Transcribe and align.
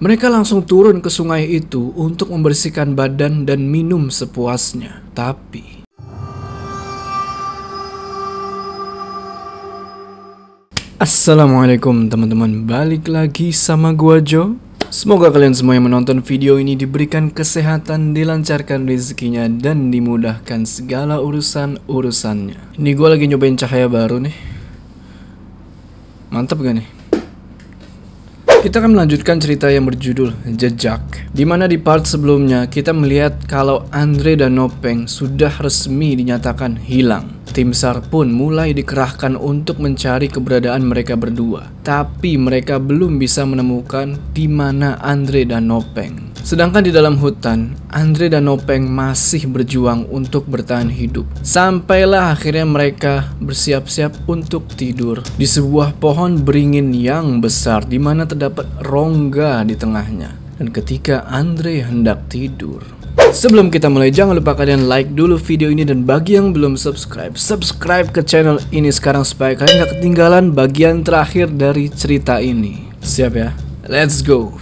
Mereka 0.00 0.32
langsung 0.32 0.64
turun 0.64 1.04
ke 1.04 1.12
sungai 1.12 1.44
itu 1.44 1.92
untuk 1.92 2.32
membersihkan 2.32 2.96
badan 2.96 3.44
dan 3.44 3.68
minum 3.68 4.08
sepuasnya. 4.08 5.04
Tapi 5.12 5.84
Assalamualaikum 10.96 12.08
teman-teman, 12.08 12.64
balik 12.64 13.12
lagi 13.12 13.52
sama 13.52 13.92
gua 13.92 14.24
Jo. 14.24 14.56
Semoga 14.88 15.28
kalian 15.28 15.52
semua 15.52 15.76
yang 15.76 15.84
menonton 15.84 16.24
video 16.24 16.56
ini 16.56 16.80
diberikan 16.80 17.28
kesehatan, 17.28 18.16
dilancarkan 18.16 18.88
rezekinya, 18.88 19.52
dan 19.52 19.92
dimudahkan 19.92 20.64
segala 20.64 21.20
urusan-urusannya. 21.20 22.80
Ini 22.80 22.90
gua 22.96 23.20
lagi 23.20 23.28
nyobain 23.28 23.60
cahaya 23.60 23.84
baru 23.84 24.16
nih. 24.24 24.36
Mantap 26.32 26.56
gak 26.64 26.80
nih? 26.80 26.99
Kita 28.60 28.76
akan 28.76 28.92
melanjutkan 28.92 29.40
cerita 29.40 29.72
yang 29.72 29.88
berjudul 29.88 30.52
Jejak 30.52 31.00
di 31.32 31.48
mana 31.48 31.64
di 31.64 31.80
part 31.80 32.04
sebelumnya 32.04 32.68
kita 32.68 32.92
melihat 32.92 33.32
kalau 33.48 33.88
Andre 33.88 34.36
dan 34.36 34.60
Nopeng 34.60 35.08
sudah 35.08 35.48
resmi 35.64 36.12
dinyatakan 36.12 36.76
hilang. 36.76 37.40
Tim 37.56 37.72
SAR 37.72 38.04
pun 38.12 38.28
mulai 38.28 38.76
dikerahkan 38.76 39.32
untuk 39.40 39.80
mencari 39.80 40.28
keberadaan 40.28 40.84
mereka 40.84 41.16
berdua. 41.16 41.72
Tapi 41.80 42.36
mereka 42.36 42.76
belum 42.76 43.16
bisa 43.16 43.48
menemukan 43.48 44.20
di 44.36 44.44
mana 44.44 45.00
Andre 45.00 45.48
dan 45.48 45.72
Nopeng 45.72 46.29
Sedangkan 46.40 46.82
di 46.82 46.92
dalam 46.92 47.20
hutan, 47.20 47.76
Andre 47.92 48.32
dan 48.32 48.48
Nopeng 48.48 48.88
masih 48.88 49.46
berjuang 49.46 50.08
untuk 50.08 50.48
bertahan 50.48 50.88
hidup. 50.88 51.28
Sampailah 51.44 52.34
akhirnya 52.34 52.66
mereka 52.66 53.30
bersiap-siap 53.38 54.26
untuk 54.26 54.66
tidur 54.74 55.20
di 55.36 55.46
sebuah 55.46 55.96
pohon 56.00 56.40
beringin 56.40 56.96
yang 56.96 57.38
besar 57.38 57.84
di 57.84 58.00
mana 58.00 58.24
terdapat 58.24 58.66
rongga 58.82 59.62
di 59.68 59.76
tengahnya. 59.76 60.34
Dan 60.60 60.72
ketika 60.72 61.24
Andre 61.28 61.84
hendak 61.84 62.28
tidur, 62.28 62.84
Sebelum 63.30 63.70
kita 63.70 63.86
mulai, 63.86 64.10
jangan 64.10 64.38
lupa 64.38 64.58
kalian 64.58 64.90
like 64.90 65.14
dulu 65.14 65.38
video 65.38 65.70
ini 65.70 65.86
dan 65.86 66.02
bagi 66.02 66.34
yang 66.34 66.50
belum 66.50 66.74
subscribe, 66.74 67.38
subscribe 67.38 68.10
ke 68.10 68.26
channel 68.26 68.58
ini 68.74 68.90
sekarang 68.90 69.22
supaya 69.22 69.54
kalian 69.54 69.86
gak 69.86 69.92
ketinggalan 69.98 70.44
bagian 70.50 71.06
terakhir 71.06 71.46
dari 71.46 71.86
cerita 71.94 72.42
ini. 72.42 72.90
Siap 72.98 73.32
ya? 73.38 73.54
Let's 73.86 74.22
go! 74.22 74.58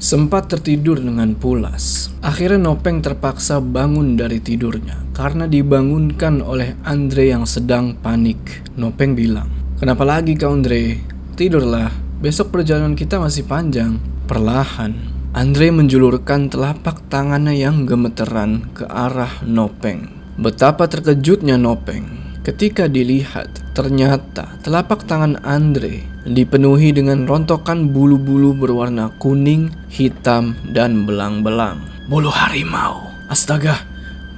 Sempat 0.00 0.48
tertidur 0.48 0.96
dengan 0.96 1.36
pulas. 1.36 2.08
Akhirnya 2.24 2.72
Nopeng 2.72 3.04
terpaksa 3.04 3.60
bangun 3.60 4.16
dari 4.16 4.40
tidurnya 4.40 4.96
karena 5.12 5.44
dibangunkan 5.44 6.40
oleh 6.40 6.72
Andre 6.88 7.36
yang 7.36 7.44
sedang 7.44 8.00
panik. 8.00 8.64
Nopeng 8.80 9.12
bilang, 9.12 9.52
"Kenapa 9.76 10.08
lagi 10.08 10.40
kau 10.40 10.56
Andre? 10.56 10.96
Tidurlah. 11.36 11.92
Besok 12.16 12.48
perjalanan 12.48 12.96
kita 12.96 13.20
masih 13.20 13.44
panjang." 13.44 14.00
Perlahan, 14.24 14.96
Andre 15.36 15.68
menjulurkan 15.68 16.48
telapak 16.48 17.04
tangannya 17.12 17.60
yang 17.60 17.84
gemeteran 17.84 18.72
ke 18.72 18.88
arah 18.88 19.44
Nopeng. 19.44 20.08
Betapa 20.40 20.88
terkejutnya 20.88 21.60
Nopeng 21.60 22.08
ketika 22.40 22.88
dilihat 22.88 23.52
ternyata 23.76 24.56
telapak 24.64 25.04
tangan 25.04 25.36
Andre 25.44 26.08
dipenuhi 26.30 26.94
dengan 26.94 27.26
rontokan 27.26 27.90
bulu-bulu 27.90 28.54
berwarna 28.54 29.10
kuning, 29.18 29.74
hitam, 29.90 30.54
dan 30.70 31.02
belang-belang. 31.02 31.82
Bulu 32.06 32.30
harimau. 32.30 33.10
Astaga, 33.26 33.82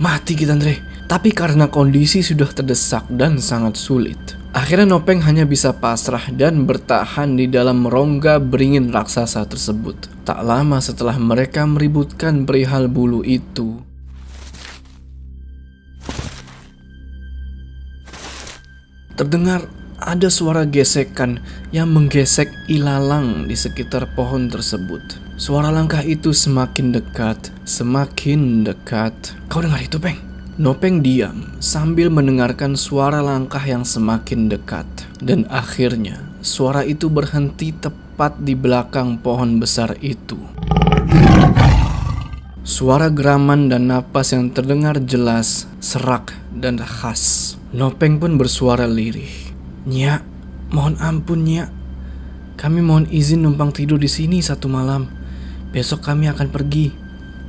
mati 0.00 0.32
kita 0.32 0.56
Andre. 0.56 0.80
Tapi 1.04 1.28
karena 1.28 1.68
kondisi 1.68 2.24
sudah 2.24 2.48
terdesak 2.48 3.04
dan 3.12 3.36
sangat 3.36 3.76
sulit, 3.76 4.16
akhirnya 4.56 4.96
Nopeng 4.96 5.20
hanya 5.28 5.44
bisa 5.44 5.76
pasrah 5.76 6.32
dan 6.32 6.64
bertahan 6.64 7.36
di 7.36 7.52
dalam 7.52 7.84
rongga 7.84 8.40
beringin 8.40 8.88
raksasa 8.88 9.44
tersebut. 9.44 10.08
Tak 10.24 10.40
lama 10.40 10.80
setelah 10.80 11.20
mereka 11.20 11.68
meributkan 11.68 12.48
perihal 12.48 12.88
bulu 12.88 13.20
itu, 13.20 13.84
terdengar 19.20 19.68
ada 20.06 20.26
suara 20.26 20.66
gesekan 20.66 21.38
yang 21.70 21.90
menggesek 21.94 22.50
ilalang 22.66 23.46
di 23.46 23.54
sekitar 23.54 24.10
pohon 24.18 24.50
tersebut. 24.50 25.00
Suara 25.38 25.70
langkah 25.70 26.02
itu 26.02 26.30
semakin 26.30 26.94
dekat, 26.94 27.50
semakin 27.66 28.66
dekat. 28.66 29.14
Kau 29.50 29.62
dengar 29.62 29.82
itu, 29.82 29.98
Peng? 29.98 30.18
Nopeng 30.60 31.00
diam 31.00 31.56
sambil 31.64 32.12
mendengarkan 32.12 32.76
suara 32.76 33.24
langkah 33.24 33.62
yang 33.64 33.88
semakin 33.88 34.52
dekat. 34.52 34.86
Dan 35.18 35.48
akhirnya, 35.48 36.20
suara 36.44 36.84
itu 36.84 37.08
berhenti 37.08 37.72
tepat 37.72 38.36
di 38.42 38.52
belakang 38.52 39.16
pohon 39.18 39.56
besar 39.56 39.96
itu. 40.04 40.36
Suara 42.62 43.10
geraman 43.10 43.66
dan 43.66 43.90
napas 43.90 44.30
yang 44.30 44.52
terdengar 44.54 45.02
jelas, 45.02 45.66
serak, 45.82 46.30
dan 46.54 46.78
khas. 46.78 47.56
Nopeng 47.74 48.22
pun 48.22 48.38
bersuara 48.38 48.86
lirih. 48.86 49.51
Nya, 49.82 50.22
mohon 50.70 50.94
ampun 51.02 51.42
Nya. 51.42 51.66
Kami 52.54 52.78
mohon 52.78 53.10
izin 53.10 53.42
numpang 53.42 53.74
tidur 53.74 53.98
di 53.98 54.06
sini 54.06 54.38
satu 54.38 54.70
malam. 54.70 55.10
Besok 55.74 56.06
kami 56.06 56.30
akan 56.30 56.54
pergi. 56.54 56.94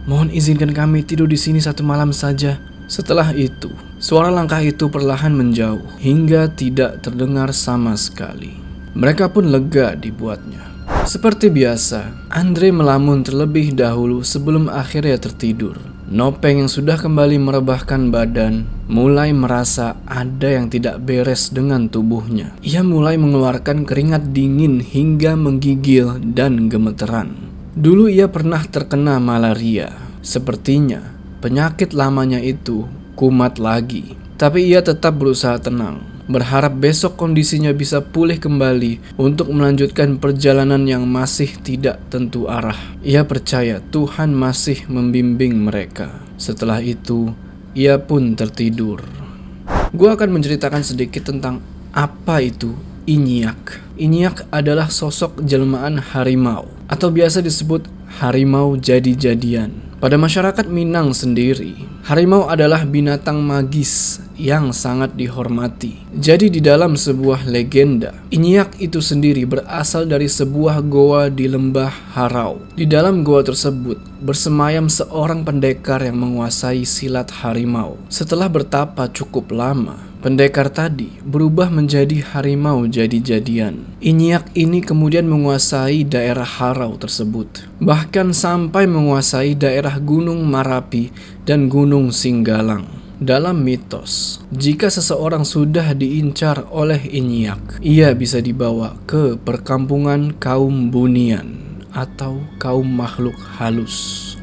Mohon 0.09 0.33
izinkan 0.33 0.73
kami 0.73 1.05
tidur 1.05 1.29
di 1.29 1.37
sini 1.37 1.61
satu 1.61 1.85
malam 1.85 2.09
saja. 2.09 2.57
Setelah 2.89 3.31
itu, 3.37 3.69
suara 4.01 4.33
langkah 4.33 4.59
itu 4.59 4.89
perlahan 4.89 5.31
menjauh 5.31 6.01
hingga 6.01 6.49
tidak 6.51 7.05
terdengar 7.05 7.53
sama 7.53 7.93
sekali. 7.93 8.57
Mereka 8.97 9.29
pun 9.29 9.53
lega 9.53 9.93
dibuatnya. 9.93 10.73
Seperti 11.05 11.53
biasa, 11.53 12.31
Andre 12.33 12.73
melamun 12.73 13.21
terlebih 13.21 13.77
dahulu 13.77 14.25
sebelum 14.25 14.73
akhirnya 14.73 15.21
tertidur. 15.21 15.92
Nopeng 16.13 16.61
yang 16.61 16.69
sudah 16.69 16.93
kembali 16.93 17.41
merebahkan 17.41 18.13
badan 18.13 18.69
mulai 18.85 19.33
merasa 19.33 19.97
ada 20.05 20.45
yang 20.45 20.69
tidak 20.69 21.01
beres 21.01 21.49
dengan 21.49 21.89
tubuhnya. 21.89 22.53
Ia 22.61 22.85
mulai 22.85 23.17
mengeluarkan 23.17 23.81
keringat 23.81 24.29
dingin 24.29 24.77
hingga 24.77 25.33
menggigil 25.33 26.21
dan 26.21 26.69
gemeteran. 26.69 27.49
Dulu 27.73 28.13
ia 28.13 28.29
pernah 28.29 28.61
terkena 28.61 29.17
malaria. 29.17 29.89
Sepertinya 30.21 31.01
penyakit 31.41 31.97
lamanya 31.97 32.37
itu 32.37 32.85
kumat 33.17 33.57
lagi. 33.57 34.13
Tapi 34.37 34.69
ia 34.69 34.85
tetap 34.85 35.17
berusaha 35.17 35.57
tenang 35.57 36.12
berharap 36.25 36.79
besok 36.79 37.19
kondisinya 37.19 37.75
bisa 37.75 37.99
pulih 37.99 38.39
kembali 38.39 39.15
untuk 39.19 39.51
melanjutkan 39.51 40.15
perjalanan 40.19 40.87
yang 40.87 41.03
masih 41.03 41.51
tidak 41.59 41.99
tentu 42.07 42.47
arah. 42.47 42.77
Ia 43.03 43.27
percaya 43.27 43.83
Tuhan 43.91 44.31
masih 44.31 44.87
membimbing 44.87 45.59
mereka. 45.59 46.23
Setelah 46.39 46.79
itu, 46.79 47.35
ia 47.75 47.99
pun 47.99 48.33
tertidur. 48.39 49.03
Gua 49.91 50.15
akan 50.15 50.39
menceritakan 50.39 50.81
sedikit 50.81 51.27
tentang 51.27 51.59
apa 51.93 52.39
itu 52.39 52.73
Inyak. 53.03 53.83
Inyak 53.99 54.47
adalah 54.47 54.87
sosok 54.87 55.43
jelmaan 55.43 55.99
harimau 55.99 56.71
atau 56.87 57.11
biasa 57.11 57.43
disebut 57.43 57.83
harimau 58.23 58.79
jadi-jadian. 58.79 59.75
Pada 59.99 60.15
masyarakat 60.15 60.67
Minang 60.71 61.11
sendiri, 61.11 61.75
harimau 62.07 62.47
adalah 62.47 62.87
binatang 62.87 63.43
magis 63.43 64.22
yang 64.37 64.73
sangat 64.73 65.13
dihormati. 65.13 66.03
Jadi 66.13 66.49
di 66.49 66.61
dalam 66.61 66.97
sebuah 66.97 67.45
legenda, 67.45 68.13
Inyak 68.33 68.77
itu 68.81 68.99
sendiri 68.99 69.45
berasal 69.45 70.09
dari 70.09 70.25
sebuah 70.25 70.81
goa 70.85 71.29
di 71.29 71.45
lembah 71.45 72.17
Harau. 72.17 72.61
Di 72.73 72.89
dalam 72.89 73.21
goa 73.21 73.45
tersebut 73.45 74.01
bersemayam 74.23 74.89
seorang 74.89 75.45
pendekar 75.45 76.01
yang 76.01 76.17
menguasai 76.17 76.85
silat 76.87 77.29
harimau. 77.43 77.97
Setelah 78.09 78.49
bertapa 78.49 79.09
cukup 79.11 79.53
lama, 79.53 80.13
Pendekar 80.23 80.71
tadi 80.71 81.11
berubah 81.19 81.67
menjadi 81.67 82.23
harimau 82.23 82.87
jadi-jadian. 82.87 83.83
Inyak 83.99 84.55
ini 84.55 84.79
kemudian 84.79 85.27
menguasai 85.27 86.07
daerah 86.07 86.47
Harau 86.47 86.95
tersebut, 86.95 87.67
bahkan 87.83 88.31
sampai 88.31 88.87
menguasai 88.87 89.51
daerah 89.51 89.99
Gunung 89.99 90.47
Marapi 90.47 91.11
dan 91.43 91.67
Gunung 91.67 92.15
Singgalang. 92.15 93.02
Dalam 93.23 93.63
mitos, 93.63 94.43
jika 94.51 94.91
seseorang 94.91 95.47
sudah 95.47 95.95
diincar 95.95 96.67
oleh 96.67 96.99
Inyak, 97.07 97.79
ia 97.79 98.11
bisa 98.11 98.43
dibawa 98.43 98.99
ke 99.07 99.39
perkampungan 99.39 100.35
kaum 100.43 100.91
bunian 100.91 101.79
atau 101.95 102.43
kaum 102.59 102.83
makhluk 102.83 103.39
halus. 103.55 104.35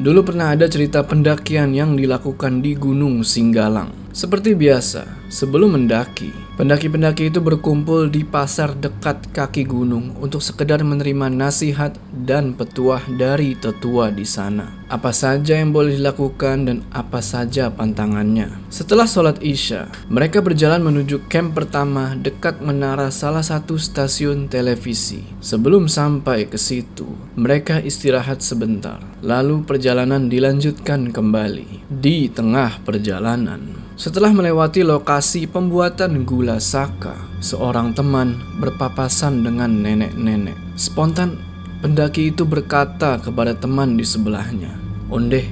Dulu 0.00 0.24
pernah 0.24 0.56
ada 0.56 0.64
cerita 0.64 1.04
pendakian 1.04 1.76
yang 1.76 1.92
dilakukan 1.92 2.64
di 2.64 2.72
Gunung 2.72 3.20
Singgalang. 3.20 4.01
Seperti 4.12 4.52
biasa, 4.52 5.08
sebelum 5.32 5.74
mendaki, 5.74 6.30
Pendaki-pendaki 6.52 7.32
itu 7.32 7.40
berkumpul 7.40 8.12
di 8.12 8.28
pasar 8.28 8.76
dekat 8.76 9.32
kaki 9.32 9.64
gunung 9.66 10.12
untuk 10.20 10.44
sekedar 10.44 10.84
menerima 10.84 11.32
nasihat 11.32 11.96
dan 12.12 12.52
petuah 12.52 13.00
dari 13.08 13.56
tetua 13.56 14.12
di 14.12 14.28
sana. 14.28 14.68
Apa 14.92 15.16
saja 15.16 15.56
yang 15.56 15.72
boleh 15.72 15.96
dilakukan 15.96 16.68
dan 16.68 16.78
apa 16.92 17.24
saja 17.24 17.72
pantangannya. 17.72 18.52
Setelah 18.68 19.08
sholat 19.08 19.40
isya, 19.40 19.88
mereka 20.12 20.44
berjalan 20.44 20.84
menuju 20.84 21.26
camp 21.32 21.56
pertama 21.56 22.14
dekat 22.20 22.60
menara 22.62 23.08
salah 23.08 23.42
satu 23.42 23.74
stasiun 23.80 24.52
televisi. 24.52 25.24
Sebelum 25.40 25.88
sampai 25.88 26.52
ke 26.52 26.60
situ, 26.60 27.08
mereka 27.32 27.80
istirahat 27.80 28.44
sebentar. 28.44 29.00
Lalu 29.24 29.64
perjalanan 29.64 30.28
dilanjutkan 30.28 31.10
kembali. 31.10 31.88
Di 31.88 32.28
tengah 32.28 32.84
perjalanan, 32.84 33.81
setelah 34.02 34.34
melewati 34.34 34.82
lokasi 34.82 35.46
pembuatan 35.46 36.26
gula 36.26 36.58
saka, 36.58 37.14
seorang 37.38 37.94
teman 37.94 38.34
berpapasan 38.58 39.46
dengan 39.46 39.70
nenek-nenek. 39.78 40.58
Spontan, 40.74 41.38
pendaki 41.78 42.34
itu 42.34 42.42
berkata 42.42 43.22
kepada 43.22 43.54
teman 43.54 43.94
di 43.94 44.02
sebelahnya, 44.02 44.74
Onde, 45.06 45.46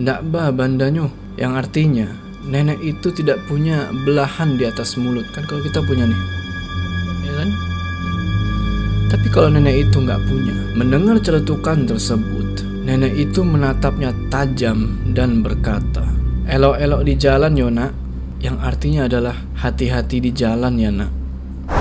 ndak 0.00 0.24
ba 0.32 0.48
bandanyo, 0.48 1.12
yang 1.36 1.60
artinya 1.60 2.08
nenek 2.48 2.80
itu 2.80 3.12
tidak 3.12 3.44
punya 3.52 3.92
belahan 4.08 4.56
di 4.56 4.64
atas 4.64 4.96
mulut. 4.96 5.28
Kan 5.36 5.44
kalau 5.44 5.60
kita 5.60 5.84
punya 5.84 6.08
nih, 6.08 6.22
ya 7.28 7.32
kan? 7.36 7.50
Tapi 9.12 9.28
kalau 9.28 9.52
nenek 9.52 9.84
itu 9.84 10.00
nggak 10.00 10.24
punya, 10.24 10.56
mendengar 10.72 11.20
celetukan 11.20 11.84
tersebut, 11.84 12.64
nenek 12.80 13.12
itu 13.12 13.44
menatapnya 13.44 14.16
tajam 14.32 14.96
dan 15.12 15.44
berkata, 15.44 16.13
Elok-elok 16.54 17.02
di 17.02 17.18
jalan 17.18 17.58
Yona 17.58 17.90
Yang 18.38 18.56
artinya 18.62 19.10
adalah 19.10 19.34
hati-hati 19.58 20.22
di 20.22 20.30
jalan 20.30 20.78
ya 20.78 20.94
nak 20.94 21.10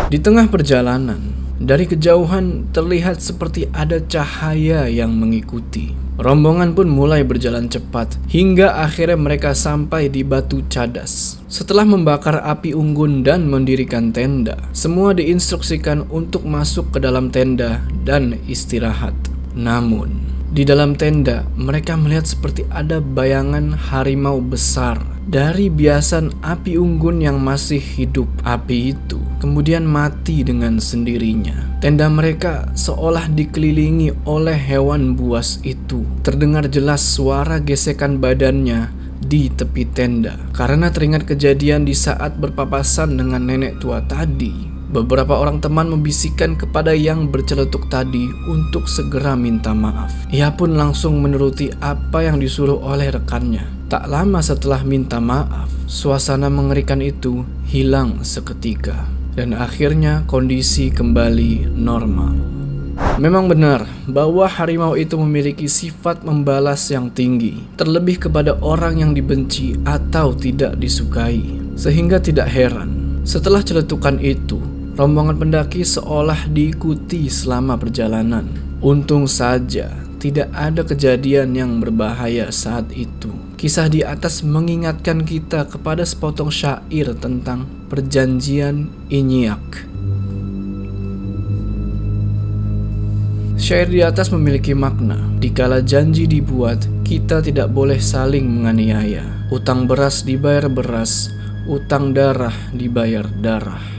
Di 0.10 0.18
tengah 0.18 0.50
perjalanan 0.50 1.22
Dari 1.62 1.86
kejauhan 1.86 2.74
terlihat 2.74 3.22
seperti 3.22 3.70
ada 3.70 4.02
cahaya 4.02 4.90
yang 4.90 5.14
mengikuti 5.14 5.94
Rombongan 6.18 6.74
pun 6.78 6.90
mulai 6.90 7.26
berjalan 7.26 7.70
cepat 7.70 8.18
hingga 8.30 8.82
akhirnya 8.86 9.18
mereka 9.18 9.58
sampai 9.58 10.14
di 10.14 10.22
batu 10.22 10.62
cadas. 10.70 11.42
Setelah 11.50 11.90
membakar 11.90 12.38
api 12.38 12.78
unggun 12.78 13.26
dan 13.26 13.50
mendirikan 13.50 14.14
tenda, 14.14 14.62
semua 14.78 15.18
diinstruksikan 15.18 16.06
untuk 16.14 16.46
masuk 16.46 16.94
ke 16.94 17.02
dalam 17.02 17.34
tenda 17.34 17.82
dan 18.06 18.38
istirahat. 18.46 19.18
Namun, 19.58 20.33
di 20.54 20.62
dalam 20.62 20.94
tenda, 20.94 21.50
mereka 21.58 21.98
melihat 21.98 22.30
seperti 22.30 22.62
ada 22.70 23.02
bayangan 23.02 23.74
harimau 23.74 24.38
besar 24.38 25.02
dari 25.26 25.66
biasan 25.66 26.30
api 26.46 26.78
unggun 26.78 27.26
yang 27.26 27.42
masih 27.42 27.82
hidup. 27.82 28.30
Api 28.46 28.94
itu 28.94 29.18
kemudian 29.42 29.82
mati 29.82 30.46
dengan 30.46 30.78
sendirinya. 30.78 31.82
Tenda 31.82 32.06
mereka 32.06 32.70
seolah 32.78 33.34
dikelilingi 33.34 34.30
oleh 34.30 34.54
hewan 34.54 35.18
buas 35.18 35.58
itu. 35.66 36.06
Terdengar 36.22 36.70
jelas 36.70 37.02
suara 37.02 37.58
gesekan 37.58 38.22
badannya 38.22 38.94
di 39.26 39.50
tepi 39.50 39.90
tenda 39.90 40.38
karena 40.54 40.94
teringat 40.94 41.26
kejadian 41.26 41.82
di 41.82 41.98
saat 41.98 42.38
berpapasan 42.38 43.18
dengan 43.18 43.42
nenek 43.42 43.82
tua 43.82 44.06
tadi. 44.06 44.73
Beberapa 44.94 45.42
orang 45.42 45.58
teman 45.58 45.90
membisikkan 45.90 46.54
kepada 46.54 46.94
yang 46.94 47.26
berceletuk 47.26 47.90
tadi 47.90 48.30
untuk 48.46 48.86
segera 48.86 49.34
minta 49.34 49.74
maaf. 49.74 50.14
Ia 50.30 50.54
pun 50.54 50.78
langsung 50.78 51.18
menuruti 51.18 51.74
apa 51.82 52.22
yang 52.22 52.38
disuruh 52.38 52.78
oleh 52.78 53.10
rekannya. 53.10 53.66
Tak 53.90 54.06
lama 54.06 54.38
setelah 54.46 54.86
minta 54.86 55.18
maaf, 55.18 55.66
suasana 55.90 56.46
mengerikan 56.54 57.02
itu 57.02 57.42
hilang 57.66 58.22
seketika. 58.22 59.10
Dan 59.34 59.58
akhirnya 59.58 60.30
kondisi 60.30 60.94
kembali 60.94 61.74
normal. 61.74 62.38
Memang 63.18 63.50
benar 63.50 63.90
bahwa 64.06 64.46
harimau 64.46 64.94
itu 64.94 65.18
memiliki 65.18 65.66
sifat 65.66 66.22
membalas 66.22 66.86
yang 66.94 67.10
tinggi, 67.10 67.66
terlebih 67.82 68.30
kepada 68.30 68.62
orang 68.62 69.02
yang 69.02 69.18
dibenci 69.18 69.74
atau 69.90 70.38
tidak 70.38 70.78
disukai, 70.78 71.42
sehingga 71.74 72.22
tidak 72.22 72.46
heran 72.46 72.94
setelah 73.26 73.64
celetukan 73.64 74.20
itu 74.20 74.73
Rombongan 74.94 75.42
pendaki 75.42 75.82
seolah 75.82 76.46
diikuti 76.54 77.26
selama 77.26 77.82
perjalanan. 77.82 78.46
Untung 78.78 79.26
saja 79.26 79.90
tidak 80.22 80.54
ada 80.54 80.86
kejadian 80.86 81.58
yang 81.58 81.82
berbahaya 81.82 82.54
saat 82.54 82.94
itu. 82.94 83.34
Kisah 83.58 83.90
di 83.90 84.06
atas 84.06 84.46
mengingatkan 84.46 85.26
kita 85.26 85.66
kepada 85.66 86.06
sepotong 86.06 86.54
syair 86.54 87.10
tentang 87.18 87.66
perjanjian 87.90 88.94
Inyak. 89.10 89.90
Syair 93.58 93.90
di 93.90 94.06
atas 94.06 94.30
memiliki 94.30 94.78
makna. 94.78 95.18
Dikala 95.42 95.82
janji 95.82 96.30
dibuat, 96.30 96.86
kita 97.02 97.42
tidak 97.42 97.74
boleh 97.74 97.98
saling 97.98 98.46
menganiaya. 98.46 99.26
Utang 99.50 99.90
beras 99.90 100.22
dibayar 100.22 100.70
beras, 100.70 101.34
utang 101.66 102.14
darah 102.14 102.54
dibayar 102.76 103.26
darah. 103.42 103.93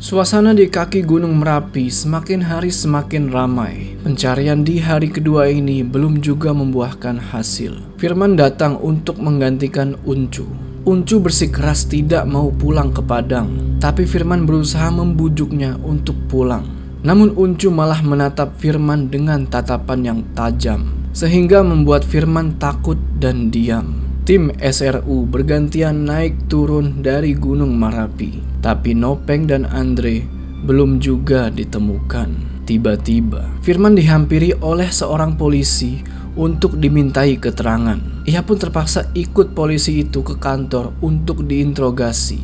Suasana 0.00 0.56
di 0.56 0.64
kaki 0.64 1.04
Gunung 1.04 1.36
Merapi 1.38 1.92
semakin 1.92 2.40
hari 2.40 2.72
semakin 2.72 3.28
ramai. 3.28 4.00
Pencarian 4.00 4.64
di 4.64 4.80
hari 4.80 5.12
kedua 5.12 5.52
ini 5.52 5.84
belum 5.84 6.24
juga 6.24 6.56
membuahkan 6.56 7.20
hasil. 7.30 8.00
Firman 8.00 8.34
datang 8.34 8.80
untuk 8.80 9.20
menggantikan 9.20 10.00
Uncu. 10.08 10.48
Uncu 10.88 11.20
bersikeras 11.20 11.84
tidak 11.84 12.24
mau 12.24 12.48
pulang 12.48 12.90
ke 12.90 13.04
Padang, 13.04 13.76
tapi 13.76 14.08
Firman 14.08 14.48
berusaha 14.48 14.88
membujuknya 14.88 15.76
untuk 15.84 16.16
pulang. 16.32 16.64
Namun 17.04 17.36
Uncu 17.36 17.68
malah 17.68 18.00
menatap 18.00 18.56
Firman 18.56 19.12
dengan 19.12 19.44
tatapan 19.44 20.00
yang 20.00 20.20
tajam, 20.32 20.92
sehingga 21.12 21.60
membuat 21.60 22.08
Firman 22.08 22.56
takut 22.56 22.96
dan 23.20 23.52
diam. 23.52 24.09
Tim 24.28 24.52
SRU 24.60 25.24
bergantian 25.26 26.04
naik 26.04 26.46
turun 26.46 27.00
dari 27.00 27.32
Gunung 27.32 27.74
Marapi 27.74 28.50
tapi 28.60 28.92
Nopeng 28.92 29.48
dan 29.48 29.64
Andre 29.66 30.22
belum 30.62 31.00
juga 31.00 31.48
ditemukan. 31.48 32.52
Tiba-tiba, 32.68 33.50
Firman 33.64 33.98
dihampiri 33.98 34.54
oleh 34.62 34.86
seorang 34.92 35.34
polisi 35.34 35.98
untuk 36.38 36.78
dimintai 36.78 37.34
keterangan. 37.40 37.98
Ia 38.28 38.46
pun 38.46 38.60
terpaksa 38.60 39.10
ikut 39.16 39.56
polisi 39.56 40.06
itu 40.06 40.22
ke 40.22 40.38
kantor 40.38 40.94
untuk 41.02 41.42
diinterogasi. 41.48 42.38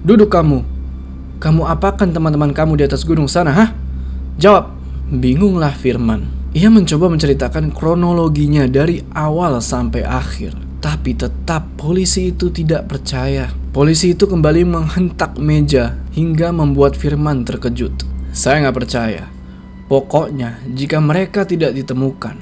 Duduk 0.00 0.32
kamu. 0.32 0.64
Kamu 1.36 1.68
apakan 1.68 2.08
teman-teman 2.08 2.56
kamu 2.56 2.80
di 2.80 2.84
atas 2.88 3.04
gunung 3.04 3.28
sana, 3.28 3.52
hah? 3.52 3.70
Jawab. 4.40 4.72
Bingunglah 5.12 5.76
Firman. 5.76 6.24
Ia 6.56 6.72
mencoba 6.72 7.12
menceritakan 7.12 7.68
kronologinya 7.68 8.64
dari 8.64 9.04
awal 9.12 9.60
sampai 9.60 10.08
akhir. 10.08 10.65
Tapi 10.80 11.16
tetap 11.16 11.76
polisi 11.80 12.30
itu 12.30 12.52
tidak 12.52 12.86
percaya. 12.86 13.50
Polisi 13.72 14.12
itu 14.12 14.28
kembali 14.28 14.62
menghentak 14.64 15.36
meja 15.40 15.96
hingga 16.12 16.52
membuat 16.52 16.96
Firman 16.96 17.44
terkejut. 17.44 18.04
Saya 18.36 18.64
nggak 18.66 18.76
percaya. 18.76 19.24
Pokoknya, 19.86 20.58
jika 20.74 20.98
mereka 20.98 21.46
tidak 21.46 21.72
ditemukan, 21.72 22.36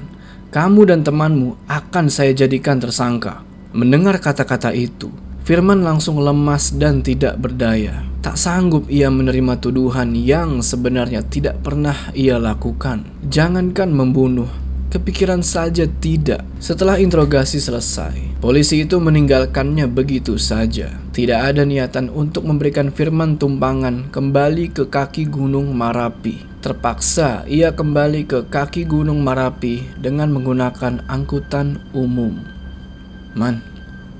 kamu 0.49 0.81
dan 0.89 1.05
temanmu 1.05 1.55
akan 1.69 2.09
saya 2.09 2.33
jadikan 2.33 2.81
tersangka. 2.81 3.45
Mendengar 3.75 4.17
kata-kata 4.23 4.71
itu, 4.71 5.11
Firman 5.45 5.85
langsung 5.85 6.17
lemas 6.25 6.73
dan 6.73 7.05
tidak 7.05 7.37
berdaya. 7.37 8.01
Tak 8.25 8.33
sanggup 8.33 8.89
ia 8.89 9.13
menerima 9.13 9.61
tuduhan 9.61 10.17
yang 10.17 10.65
sebenarnya 10.65 11.21
tidak 11.21 11.61
pernah 11.61 11.93
ia 12.17 12.41
lakukan. 12.41 13.05
Jangankan 13.29 13.93
membunuh, 13.93 14.49
kepikiran 14.95 15.43
saja 15.43 15.83
tidak. 15.99 16.39
Setelah 16.63 16.95
interogasi 17.03 17.59
selesai, 17.59 18.39
polisi 18.39 18.87
itu 18.87 18.95
meninggalkannya 19.03 19.91
begitu 19.91 20.39
saja. 20.39 20.95
Tidak 21.11 21.35
ada 21.35 21.67
niatan 21.67 22.07
untuk 22.07 22.47
memberikan 22.47 22.95
firman 22.95 23.35
tumpangan 23.35 24.07
kembali 24.15 24.71
ke 24.71 24.87
kaki 24.87 25.27
Gunung 25.27 25.75
Marapi. 25.75 26.47
Terpaksa 26.63 27.43
ia 27.43 27.75
kembali 27.75 28.23
ke 28.23 28.47
kaki 28.47 28.87
Gunung 28.87 29.19
Marapi 29.19 29.83
dengan 29.99 30.31
menggunakan 30.31 31.03
angkutan 31.11 31.83
umum. 31.91 32.39
Man, 33.35 33.59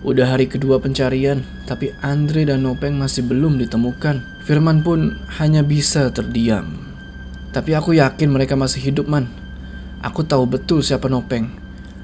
udah 0.03 0.35
hari 0.35 0.51
kedua 0.51 0.83
pencarian, 0.83 1.39
tapi 1.63 1.95
Andre 2.03 2.51
dan 2.51 2.67
Nopeng 2.67 2.99
masih 2.99 3.23
belum 3.23 3.55
ditemukan. 3.63 4.43
Firman 4.43 4.83
pun 4.83 5.15
hanya 5.39 5.63
bisa 5.63 6.11
terdiam. 6.11 6.67
Tapi 7.55 7.71
aku 7.71 7.95
yakin 7.95 8.27
mereka 8.27 8.59
masih 8.59 8.91
hidup, 8.91 9.07
man. 9.07 9.44
Aku 10.05 10.21
tahu 10.21 10.45
betul 10.45 10.85
siapa 10.85 11.09
Nopeng. 11.09 11.49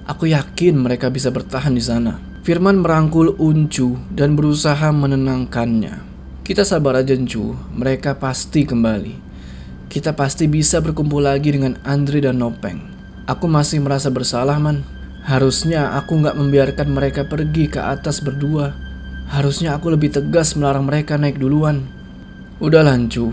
Aku 0.09 0.25
yakin 0.25 0.73
mereka 0.73 1.13
bisa 1.13 1.29
bertahan 1.29 1.77
di 1.77 1.85
sana. 1.85 2.17
Firman 2.41 2.81
merangkul 2.81 3.37
Uncu 3.37 4.01
dan 4.09 4.33
berusaha 4.33 4.89
menenangkannya. 4.89 6.01
Kita 6.41 6.65
sabar 6.65 6.97
aja, 6.97 7.13
Uncu. 7.13 7.53
Mereka 7.77 8.17
pasti 8.17 8.65
kembali. 8.65 9.13
Kita 9.85 10.17
pasti 10.17 10.49
bisa 10.49 10.81
berkumpul 10.81 11.21
lagi 11.21 11.53
dengan 11.53 11.77
Andri 11.85 12.25
dan 12.25 12.41
Nopeng. 12.41 12.81
Aku 13.29 13.45
masih 13.45 13.85
merasa 13.85 14.09
bersalah, 14.09 14.57
Man. 14.57 14.81
Harusnya 15.21 15.93
aku 15.93 16.17
nggak 16.25 16.33
membiarkan 16.33 16.89
mereka 16.89 17.29
pergi 17.29 17.69
ke 17.69 17.77
atas 17.77 18.25
berdua. 18.25 18.73
Harusnya 19.29 19.77
aku 19.77 19.93
lebih 19.93 20.09
tegas 20.09 20.57
melarang 20.57 20.89
mereka 20.89 21.21
naik 21.21 21.37
duluan. 21.37 21.85
Udah 22.57 22.81
lancu, 22.81 23.29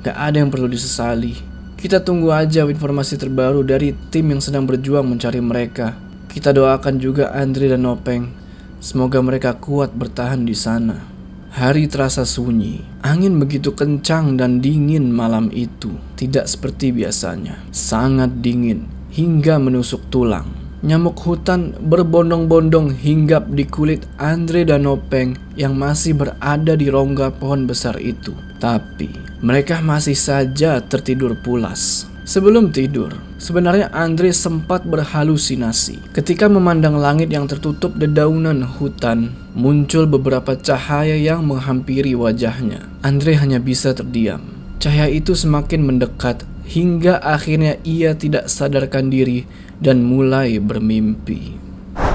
gak 0.00 0.16
ada 0.16 0.40
yang 0.40 0.48
perlu 0.48 0.66
disesali. 0.72 1.47
Kita 1.78 2.02
tunggu 2.02 2.34
aja 2.34 2.66
informasi 2.66 3.14
terbaru 3.14 3.62
dari 3.62 3.94
tim 4.10 4.34
yang 4.34 4.42
sedang 4.42 4.66
berjuang 4.66 5.06
mencari 5.06 5.38
mereka. 5.38 5.94
Kita 6.26 6.50
doakan 6.50 6.98
juga 6.98 7.30
Andre 7.30 7.70
dan 7.70 7.86
Nopeng. 7.86 8.34
Semoga 8.82 9.22
mereka 9.22 9.54
kuat 9.54 9.94
bertahan 9.94 10.42
di 10.42 10.58
sana. 10.58 11.06
Hari 11.54 11.86
terasa 11.86 12.26
sunyi. 12.26 12.82
Angin 13.06 13.38
begitu 13.38 13.78
kencang 13.78 14.34
dan 14.34 14.58
dingin 14.58 15.14
malam 15.14 15.54
itu. 15.54 15.94
Tidak 16.18 16.50
seperti 16.50 16.90
biasanya. 16.90 17.62
Sangat 17.70 18.42
dingin 18.42 18.90
hingga 19.14 19.62
menusuk 19.62 20.10
tulang. 20.10 20.50
Nyamuk 20.82 21.14
hutan 21.22 21.78
berbondong-bondong 21.78 22.90
hinggap 22.98 23.54
di 23.54 23.62
kulit 23.70 24.02
Andre 24.18 24.66
dan 24.66 24.82
Nopeng 24.82 25.38
yang 25.54 25.78
masih 25.78 26.18
berada 26.18 26.74
di 26.74 26.90
rongga 26.90 27.38
pohon 27.38 27.70
besar 27.70 28.02
itu. 28.02 28.34
Tapi 28.58 29.27
mereka 29.38 29.78
masih 29.78 30.18
saja 30.18 30.82
tertidur 30.82 31.38
pulas. 31.38 32.10
Sebelum 32.28 32.74
tidur, 32.74 33.16
sebenarnya 33.40 33.88
Andre 33.94 34.34
sempat 34.36 34.84
berhalusinasi. 34.84 36.12
Ketika 36.12 36.44
memandang 36.44 37.00
langit 37.00 37.32
yang 37.32 37.48
tertutup 37.48 37.96
dedaunan 37.96 38.66
hutan, 38.66 39.32
muncul 39.56 40.04
beberapa 40.04 40.52
cahaya 40.58 41.16
yang 41.16 41.46
menghampiri 41.46 42.12
wajahnya. 42.12 42.84
Andre 43.00 43.38
hanya 43.38 43.62
bisa 43.62 43.96
terdiam. 43.96 44.44
Cahaya 44.76 45.08
itu 45.08 45.32
semakin 45.32 45.88
mendekat 45.88 46.44
hingga 46.68 47.16
akhirnya 47.24 47.80
ia 47.80 48.12
tidak 48.12 48.52
sadarkan 48.52 49.08
diri 49.08 49.48
dan 49.80 50.04
mulai 50.04 50.60
bermimpi. 50.60 51.56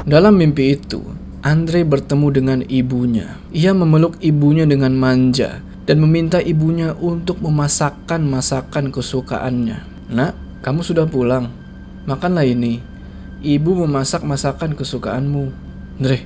Dalam 0.06 0.38
mimpi 0.38 0.77
itu, 0.77 1.01
Andre 1.42 1.82
bertemu 1.88 2.27
dengan 2.30 2.60
ibunya. 2.70 3.42
Ia 3.50 3.74
memeluk 3.74 4.22
ibunya 4.22 4.70
dengan 4.70 4.94
manja 4.94 5.73
dan 5.84 6.00
meminta 6.00 6.40
ibunya 6.40 6.96
untuk 6.96 7.44
memasakkan 7.44 8.24
masakan 8.24 8.92
kesukaannya. 8.92 9.84
Nak, 10.12 10.34
kamu 10.63 10.82
sudah 10.84 11.08
pulang. 11.08 11.52
Makanlah 12.08 12.48
ini. 12.48 12.80
Ibu 13.44 13.84
memasak 13.84 14.24
masakan 14.24 14.75
kesukaanmu. 14.80 15.52
Dre, 16.00 16.24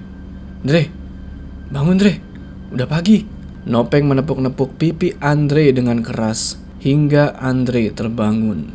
Dre, 0.61 0.89
bangun 1.73 1.97
Dre. 1.97 2.21
Udah 2.69 2.85
pagi. 2.85 3.25
Nopeng 3.67 4.07
menepuk-nepuk 4.07 4.79
pipi 4.79 5.11
Andre 5.19 5.75
dengan 5.75 5.99
keras 5.99 6.55
hingga 6.79 7.35
Andre 7.35 7.91
terbangun. 7.91 8.71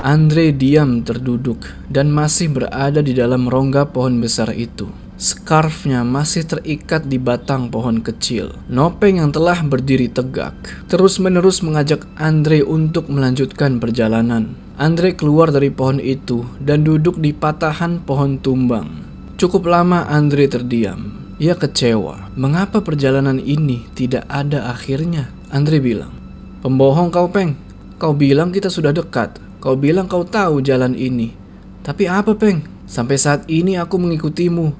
Andre 0.00 0.48
diam 0.56 1.04
terduduk 1.04 1.68
dan 1.92 2.08
masih 2.08 2.48
berada 2.48 3.04
di 3.04 3.12
dalam 3.12 3.44
rongga 3.52 3.92
pohon 3.92 4.16
besar 4.16 4.56
itu. 4.56 4.88
Scarfnya 5.20 6.00
masih 6.00 6.48
terikat 6.48 7.04
di 7.04 7.20
batang 7.20 7.68
pohon 7.68 8.00
kecil. 8.00 8.56
Nopeng 8.72 9.20
yang 9.20 9.28
telah 9.28 9.60
berdiri 9.60 10.08
tegak 10.08 10.56
terus-menerus 10.88 11.60
mengajak 11.60 12.08
Andre 12.16 12.64
untuk 12.64 13.12
melanjutkan 13.12 13.76
perjalanan. 13.76 14.56
Andre 14.80 15.12
keluar 15.12 15.52
dari 15.52 15.68
pohon 15.68 16.00
itu 16.00 16.48
dan 16.56 16.88
duduk 16.88 17.20
di 17.20 17.36
patahan 17.36 18.00
pohon 18.00 18.40
tumbang. 18.40 19.04
Cukup 19.36 19.68
lama 19.68 20.08
Andre 20.08 20.48
terdiam. 20.48 21.12
Ia 21.36 21.52
kecewa. 21.52 22.32
Mengapa 22.40 22.80
perjalanan 22.80 23.36
ini 23.44 23.92
tidak 23.92 24.24
ada 24.24 24.72
akhirnya? 24.72 25.28
Andre 25.52 25.84
bilang, 25.84 26.16
Pembohong 26.64 27.12
kau, 27.12 27.28
Peng. 27.28 27.60
Kau 28.00 28.16
bilang 28.16 28.56
kita 28.56 28.72
sudah 28.72 28.96
dekat. 28.96 29.36
Kau 29.60 29.76
bilang 29.76 30.08
kau 30.08 30.24
tahu 30.24 30.64
jalan 30.64 30.96
ini. 30.96 31.36
Tapi 31.84 32.08
apa, 32.08 32.32
Peng? 32.32 32.64
Sampai 32.88 33.20
saat 33.20 33.46
ini 33.46 33.78
aku 33.78 34.02
mengikutimu 34.02 34.79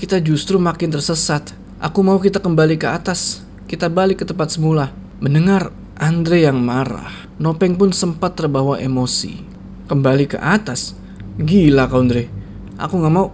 kita 0.00 0.16
justru 0.16 0.56
makin 0.56 0.88
tersesat. 0.88 1.52
Aku 1.76 2.00
mau 2.00 2.16
kita 2.16 2.40
kembali 2.40 2.80
ke 2.80 2.88
atas. 2.88 3.44
Kita 3.68 3.92
balik 3.92 4.24
ke 4.24 4.24
tempat 4.24 4.48
semula. 4.48 4.88
Mendengar 5.20 5.76
Andre 6.00 6.48
yang 6.48 6.56
marah, 6.64 7.12
Nopeng 7.36 7.76
pun 7.76 7.92
sempat 7.92 8.32
terbawa 8.32 8.80
emosi. 8.80 9.44
Kembali 9.92 10.24
ke 10.24 10.40
atas? 10.40 10.96
Gila 11.36 11.84
kau 11.92 12.00
Andre. 12.00 12.32
Aku 12.80 12.96
gak 12.96 13.12
mau. 13.12 13.28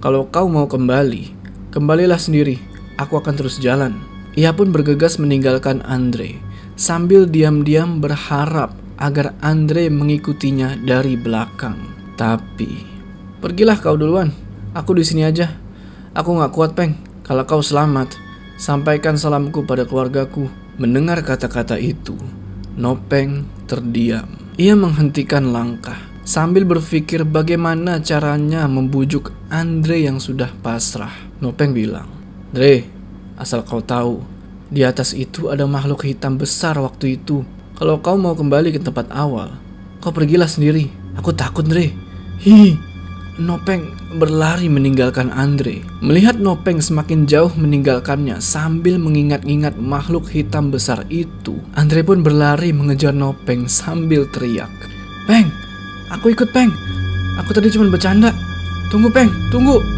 Kalau 0.00 0.32
kau 0.32 0.48
mau 0.48 0.64
kembali, 0.64 1.36
kembalilah 1.76 2.16
sendiri. 2.16 2.56
Aku 2.96 3.20
akan 3.20 3.36
terus 3.36 3.60
jalan. 3.60 4.00
Ia 4.32 4.56
pun 4.56 4.72
bergegas 4.72 5.20
meninggalkan 5.20 5.84
Andre 5.84 6.40
sambil 6.80 7.28
diam-diam 7.28 8.00
berharap 8.00 8.72
agar 8.96 9.36
Andre 9.44 9.92
mengikutinya 9.92 10.80
dari 10.80 11.20
belakang. 11.20 11.76
Tapi, 12.16 12.80
pergilah 13.44 13.76
kau 13.76 14.00
duluan. 14.00 14.32
Aku 14.72 14.96
di 14.96 15.04
sini 15.04 15.28
aja. 15.28 15.67
Aku 16.16 16.38
gak 16.38 16.52
kuat, 16.54 16.72
Peng. 16.72 16.96
Kalau 17.26 17.44
kau 17.44 17.60
selamat, 17.60 18.16
sampaikan 18.56 19.20
salamku 19.20 19.64
pada 19.68 19.84
keluargaku. 19.84 20.48
Mendengar 20.78 21.20
kata-kata 21.26 21.76
itu, 21.76 22.14
Nopeng 22.78 23.44
terdiam. 23.66 24.30
Ia 24.54 24.78
menghentikan 24.78 25.50
langkah 25.50 25.98
sambil 26.28 26.68
berpikir 26.68 27.24
bagaimana 27.24 28.04
caranya 28.04 28.68
membujuk 28.68 29.32
Andre 29.48 30.04
yang 30.04 30.20
sudah 30.20 30.52
pasrah. 30.60 31.10
Nopeng 31.40 31.72
bilang, 31.72 32.06
Dre, 32.52 32.84
asal 33.40 33.64
kau 33.64 33.80
tahu, 33.80 34.20
di 34.68 34.84
atas 34.84 35.16
itu 35.16 35.48
ada 35.48 35.64
makhluk 35.64 36.04
hitam 36.04 36.36
besar 36.36 36.76
waktu 36.76 37.16
itu. 37.16 37.48
Kalau 37.80 38.04
kau 38.04 38.20
mau 38.20 38.36
kembali 38.36 38.76
ke 38.76 38.80
tempat 38.82 39.08
awal, 39.08 39.56
kau 40.04 40.12
pergilah 40.12 40.50
sendiri. 40.50 40.92
Aku 41.16 41.32
takut, 41.32 41.64
Dre. 41.64 41.96
Hi, 42.44 42.78
Nopeng 43.38 43.94
berlari 44.18 44.66
meninggalkan 44.66 45.30
Andre. 45.30 45.86
Melihat 46.02 46.42
Nopeng 46.42 46.82
semakin 46.82 47.22
jauh 47.22 47.54
meninggalkannya 47.54 48.42
sambil 48.42 48.98
mengingat-ingat 48.98 49.78
makhluk 49.78 50.26
hitam 50.26 50.74
besar 50.74 51.06
itu, 51.06 51.54
Andre 51.78 52.02
pun 52.02 52.26
berlari 52.26 52.74
mengejar 52.74 53.14
Nopeng 53.14 53.70
sambil 53.70 54.26
teriak. 54.34 54.70
Peng, 55.30 55.46
aku 56.10 56.34
ikut 56.34 56.50
Peng. 56.50 56.74
Aku 57.38 57.54
tadi 57.54 57.70
cuma 57.70 57.86
bercanda. 57.86 58.34
Tunggu 58.90 59.06
Peng, 59.14 59.30
tunggu. 59.54 59.97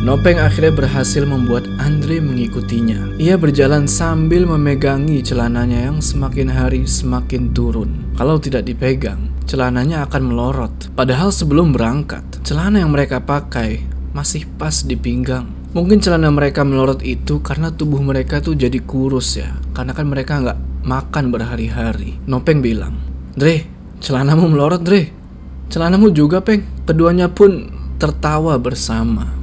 Nopeng 0.00 0.40
akhirnya 0.40 0.72
berhasil 0.72 1.28
membuat 1.28 1.68
Andre 1.76 2.24
mengikutinya. 2.24 3.20
Ia 3.20 3.36
berjalan 3.36 3.84
sambil 3.84 4.48
memegangi 4.48 5.20
celananya 5.20 5.92
yang 5.92 6.00
semakin 6.00 6.48
hari 6.48 6.88
semakin 6.88 7.52
turun. 7.52 8.08
Kalau 8.16 8.40
tidak 8.40 8.64
dipegang, 8.64 9.28
celananya 9.44 10.08
akan 10.08 10.32
melorot. 10.32 10.72
Padahal 10.96 11.28
sebelum 11.28 11.76
berangkat, 11.76 12.24
celana 12.40 12.80
yang 12.80 12.96
mereka 12.96 13.20
pakai 13.20 13.84
masih 14.16 14.48
pas 14.56 14.72
di 14.80 14.96
pinggang. 14.96 15.52
Mungkin 15.76 16.00
celana 16.00 16.32
mereka 16.32 16.64
melorot 16.64 17.04
itu 17.04 17.44
karena 17.44 17.68
tubuh 17.68 18.00
mereka 18.00 18.40
tuh 18.40 18.56
jadi 18.56 18.80
kurus 18.80 19.36
ya. 19.36 19.52
Karena 19.76 19.92
kan 19.92 20.08
mereka 20.08 20.40
nggak 20.40 20.58
makan 20.80 21.28
berhari-hari. 21.28 22.16
Nopeng 22.24 22.64
bilang, 22.64 22.96
Dre, 23.36 23.68
celanamu 24.00 24.48
melorot 24.48 24.80
Dre. 24.80 25.12
Celanamu 25.68 26.08
juga 26.08 26.40
Peng. 26.40 26.64
Keduanya 26.88 27.28
pun 27.28 27.68
tertawa 28.00 28.56
bersama. 28.56 29.39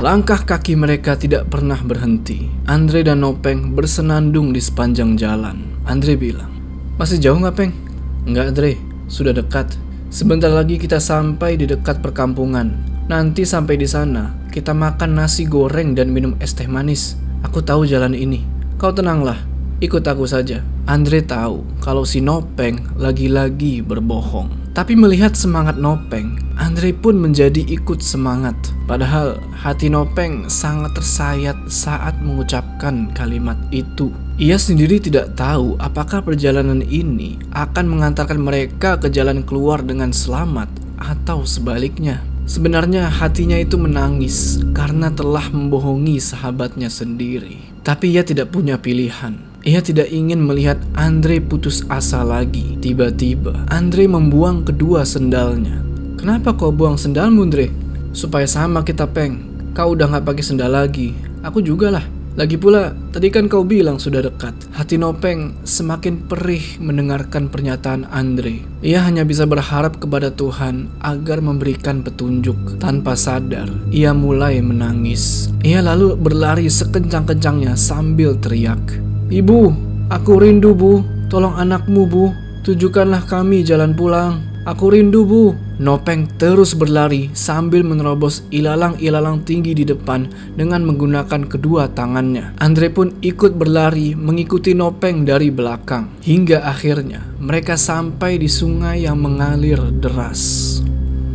Langkah 0.00 0.48
kaki 0.48 0.80
mereka 0.80 1.12
tidak 1.12 1.52
pernah 1.52 1.76
berhenti. 1.76 2.48
Andre 2.64 3.04
dan 3.04 3.20
Nopeng 3.20 3.76
bersenandung 3.76 4.48
di 4.48 4.56
sepanjang 4.56 5.20
jalan. 5.20 5.76
Andre 5.84 6.16
bilang, 6.16 6.48
masih 6.96 7.20
jauh 7.20 7.36
nggak 7.36 7.52
Peng? 7.52 7.76
Nggak 8.24 8.48
Dre, 8.56 8.72
sudah 9.12 9.36
dekat. 9.36 9.76
Sebentar 10.08 10.48
lagi 10.48 10.80
kita 10.80 10.96
sampai 10.96 11.60
di 11.60 11.68
dekat 11.68 12.00
perkampungan. 12.00 12.80
Nanti 13.12 13.44
sampai 13.44 13.76
di 13.76 13.84
sana, 13.84 14.32
kita 14.48 14.72
makan 14.72 15.20
nasi 15.20 15.44
goreng 15.44 15.92
dan 15.92 16.16
minum 16.16 16.32
es 16.40 16.56
teh 16.56 16.64
manis. 16.64 17.20
Aku 17.44 17.60
tahu 17.60 17.84
jalan 17.84 18.16
ini. 18.16 18.40
Kau 18.80 18.96
tenanglah, 18.96 19.36
ikut 19.84 20.00
aku 20.00 20.24
saja. 20.24 20.64
Andre 20.88 21.20
tahu 21.20 21.60
kalau 21.84 22.08
si 22.08 22.24
Nopeng 22.24 22.96
lagi-lagi 22.96 23.84
berbohong. 23.84 24.59
Tapi 24.70 24.94
melihat 24.94 25.34
semangat 25.34 25.82
Nopeng, 25.82 26.38
Andre 26.54 26.94
pun 26.94 27.18
menjadi 27.18 27.58
ikut 27.66 27.98
semangat. 27.98 28.54
Padahal 28.86 29.42
hati 29.50 29.90
Nopeng 29.90 30.46
sangat 30.46 30.94
tersayat 30.94 31.58
saat 31.66 32.14
mengucapkan 32.22 33.10
kalimat 33.10 33.58
itu. 33.74 34.14
Ia 34.38 34.62
sendiri 34.62 35.02
tidak 35.02 35.34
tahu 35.34 35.74
apakah 35.82 36.22
perjalanan 36.22 36.86
ini 36.86 37.34
akan 37.50 37.90
mengantarkan 37.90 38.38
mereka 38.38 38.94
ke 38.94 39.10
jalan 39.10 39.42
keluar 39.42 39.82
dengan 39.82 40.14
selamat 40.14 40.70
atau 41.02 41.42
sebaliknya. 41.42 42.22
Sebenarnya 42.46 43.10
hatinya 43.10 43.58
itu 43.58 43.74
menangis 43.74 44.62
karena 44.70 45.10
telah 45.10 45.50
membohongi 45.50 46.22
sahabatnya 46.22 46.90
sendiri. 46.90 47.58
Tapi 47.82 48.14
ia 48.14 48.22
tidak 48.22 48.54
punya 48.54 48.78
pilihan. 48.78 49.49
Ia 49.60 49.84
tidak 49.84 50.08
ingin 50.08 50.40
melihat 50.40 50.80
Andre 50.96 51.36
putus 51.36 51.84
asa 51.92 52.24
lagi. 52.24 52.80
Tiba-tiba, 52.80 53.68
Andre 53.68 54.08
membuang 54.08 54.64
kedua 54.64 55.04
sendalnya. 55.04 55.84
Kenapa 56.16 56.56
kau 56.56 56.72
buang 56.72 56.96
sendalmu, 56.96 57.44
Andre? 57.44 57.68
Supaya 58.16 58.48
sama 58.48 58.80
kita, 58.80 59.04
Peng. 59.04 59.36
Kau 59.76 59.92
udah 59.92 60.08
gak 60.16 60.24
pakai 60.24 60.44
sendal 60.44 60.72
lagi. 60.72 61.12
Aku 61.44 61.60
juga 61.60 61.92
lah. 61.92 62.04
Lagi 62.40 62.56
pula, 62.56 62.96
tadi 63.12 63.28
kan 63.28 63.52
kau 63.52 63.60
bilang 63.66 64.00
sudah 64.00 64.24
dekat. 64.24 64.56
Hati 64.72 64.96
Nopeng 64.96 65.60
semakin 65.66 66.24
perih 66.24 66.80
mendengarkan 66.80 67.52
pernyataan 67.52 68.08
Andre. 68.08 68.64
Ia 68.80 69.04
hanya 69.04 69.28
bisa 69.28 69.44
berharap 69.44 70.00
kepada 70.00 70.32
Tuhan 70.32 70.88
agar 71.04 71.44
memberikan 71.44 72.00
petunjuk. 72.00 72.80
Tanpa 72.80 73.12
sadar, 73.12 73.68
ia 73.92 74.16
mulai 74.16 74.62
menangis. 74.64 75.52
Ia 75.60 75.84
lalu 75.84 76.16
berlari 76.16 76.70
sekencang-kencangnya 76.70 77.76
sambil 77.76 78.32
teriak. 78.40 79.09
Ibu, 79.30 79.90
Aku 80.10 80.42
rindu 80.42 80.74
bu, 80.74 81.06
tolong 81.30 81.54
anakmu 81.54 82.02
bu, 82.02 82.34
tujukanlah 82.66 83.30
kami 83.30 83.62
jalan 83.62 83.94
pulang. 83.94 84.42
Aku 84.66 84.90
rindu 84.90 85.22
bu. 85.22 85.54
Nopeng 85.80 86.28
terus 86.36 86.76
berlari 86.76 87.32
sambil 87.32 87.80
menerobos 87.86 88.44
ilalang-ilalang 88.52 89.40
tinggi 89.46 89.72
di 89.72 89.86
depan 89.86 90.28
dengan 90.58 90.84
menggunakan 90.84 91.46
kedua 91.46 91.88
tangannya. 91.94 92.52
Andre 92.60 92.92
pun 92.92 93.16
ikut 93.24 93.56
berlari 93.56 94.18
mengikuti 94.18 94.74
Nopeng 94.74 95.24
dari 95.24 95.48
belakang. 95.48 96.20
Hingga 96.20 96.66
akhirnya 96.66 97.24
mereka 97.38 97.80
sampai 97.80 98.36
di 98.36 98.50
sungai 98.50 99.08
yang 99.08 99.22
mengalir 99.22 99.78
deras. 100.02 100.82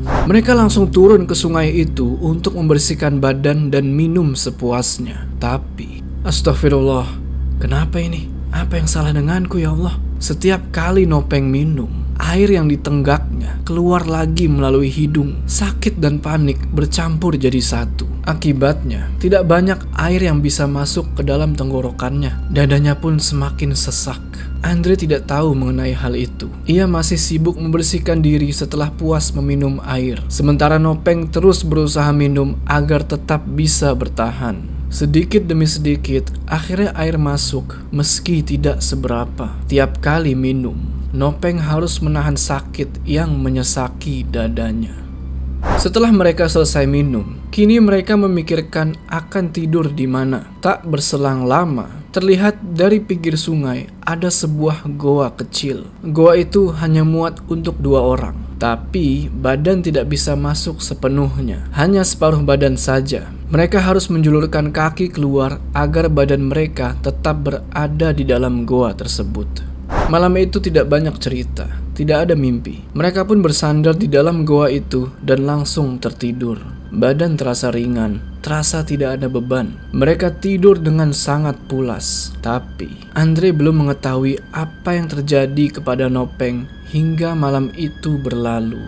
Mereka 0.05 0.53
langsung 0.53 0.91
turun 0.93 1.25
ke 1.25 1.33
sungai 1.33 1.73
itu 1.73 2.19
untuk 2.21 2.59
membersihkan 2.59 3.17
badan 3.17 3.73
dan 3.73 3.89
minum 3.89 4.37
sepuasnya. 4.37 5.25
Tapi, 5.41 6.05
astagfirullah, 6.21 7.24
kenapa 7.57 8.01
ini? 8.01 8.27
Apa 8.55 8.79
yang 8.79 8.87
salah 8.87 9.11
denganku 9.11 9.59
ya 9.59 9.75
Allah? 9.75 9.99
Setiap 10.19 10.71
kali 10.71 11.03
Nopeng 11.03 11.51
minum, 11.51 12.05
Air 12.15 12.47
yang 12.47 12.71
ditenggaknya 12.71 13.59
keluar 13.67 14.07
lagi 14.07 14.47
melalui 14.47 14.87
hidung. 14.87 15.43
Sakit 15.43 15.99
dan 15.99 16.23
panik 16.23 16.55
bercampur 16.71 17.35
jadi 17.35 17.59
satu. 17.59 18.07
Akibatnya, 18.23 19.11
tidak 19.19 19.43
banyak 19.45 19.77
air 19.99 20.23
yang 20.23 20.39
bisa 20.39 20.63
masuk 20.63 21.11
ke 21.11 21.27
dalam 21.27 21.59
tenggorokannya. 21.59 22.49
Dadanya 22.55 22.95
pun 22.95 23.19
semakin 23.19 23.75
sesak. 23.75 24.23
Andre 24.63 24.97
tidak 24.97 25.29
tahu 25.29 25.53
mengenai 25.53 25.93
hal 25.93 26.15
itu. 26.17 26.49
Ia 26.65 26.89
masih 26.89 27.19
sibuk 27.19 27.59
membersihkan 27.59 28.23
diri 28.23 28.49
setelah 28.49 28.89
puas 28.89 29.35
meminum 29.35 29.77
air. 29.85 30.23
Sementara 30.31 30.79
Nopeng 30.79 31.29
terus 31.29 31.61
berusaha 31.61 32.09
minum 32.15 32.57
agar 32.65 33.05
tetap 33.05 33.45
bisa 33.45 33.93
bertahan. 33.93 34.74
Sedikit 34.95 35.43
demi 35.43 35.67
sedikit, 35.67 36.31
akhirnya 36.47 36.95
air 36.95 37.19
masuk 37.19 37.83
meski 37.91 38.39
tidak 38.39 38.79
seberapa. 38.79 39.51
Tiap 39.67 39.99
kali 39.99 40.39
minum, 40.39 40.79
Nopeng 41.11 41.59
harus 41.59 41.99
menahan 41.99 42.39
sakit 42.39 43.03
yang 43.03 43.35
menyesaki 43.35 44.23
dadanya. 44.23 44.95
Setelah 45.75 46.15
mereka 46.15 46.47
selesai 46.47 46.87
minum, 46.87 47.43
kini 47.51 47.83
mereka 47.83 48.15
memikirkan 48.15 48.95
akan 49.11 49.51
tidur 49.51 49.91
di 49.91 50.07
mana. 50.07 50.47
Tak 50.63 50.87
berselang 50.87 51.43
lama, 51.43 51.91
terlihat 52.15 52.63
dari 52.63 53.03
pinggir 53.03 53.35
sungai 53.35 53.91
ada 53.99 54.31
sebuah 54.31 54.87
goa 54.95 55.35
kecil. 55.35 55.91
Goa 56.07 56.39
itu 56.39 56.71
hanya 56.71 57.03
muat 57.03 57.43
untuk 57.51 57.75
dua 57.83 57.99
orang, 57.99 58.44
tapi 58.55 59.27
badan 59.27 59.83
tidak 59.83 60.07
bisa 60.07 60.33
masuk 60.33 60.79
sepenuhnya, 60.79 61.67
hanya 61.75 62.07
separuh 62.07 62.39
badan 62.39 62.79
saja. 62.79 63.27
Mereka 63.51 63.83
harus 63.83 64.07
menjulurkan 64.07 64.71
kaki 64.71 65.11
keluar 65.11 65.59
agar 65.75 66.09
badan 66.09 66.49
mereka 66.49 66.95
tetap 67.03 67.45
berada 67.45 68.09
di 68.15 68.23
dalam 68.25 68.63
goa 68.63 68.95
tersebut. 68.95 69.75
Malam 70.09 70.37
itu 70.37 70.57
tidak 70.61 70.89
banyak 70.89 71.13
cerita, 71.21 71.69
tidak 71.93 72.29
ada 72.29 72.33
mimpi. 72.37 72.81
Mereka 72.93 73.25
pun 73.25 73.41
bersandar 73.41 73.93
di 73.97 74.09
dalam 74.09 74.45
goa 74.45 74.69
itu 74.69 75.09
dan 75.21 75.45
langsung 75.45 75.97
tertidur. 76.01 76.57
Badan 76.95 77.35
terasa 77.35 77.73
ringan, 77.73 78.21
terasa 78.39 78.85
tidak 78.85 79.19
ada 79.19 79.27
beban. 79.27 79.75
Mereka 79.91 80.39
tidur 80.39 80.77
dengan 80.77 81.11
sangat 81.11 81.57
pulas. 81.65 82.31
Tapi, 82.39 83.09
Andre 83.17 83.51
belum 83.51 83.85
mengetahui 83.85 84.37
apa 84.53 84.93
yang 84.95 85.09
terjadi 85.09 85.81
kepada 85.81 86.07
Nopeng 86.07 86.74
hingga 86.95 87.35
malam 87.35 87.75
itu 87.75 88.15
berlalu. 88.15 88.79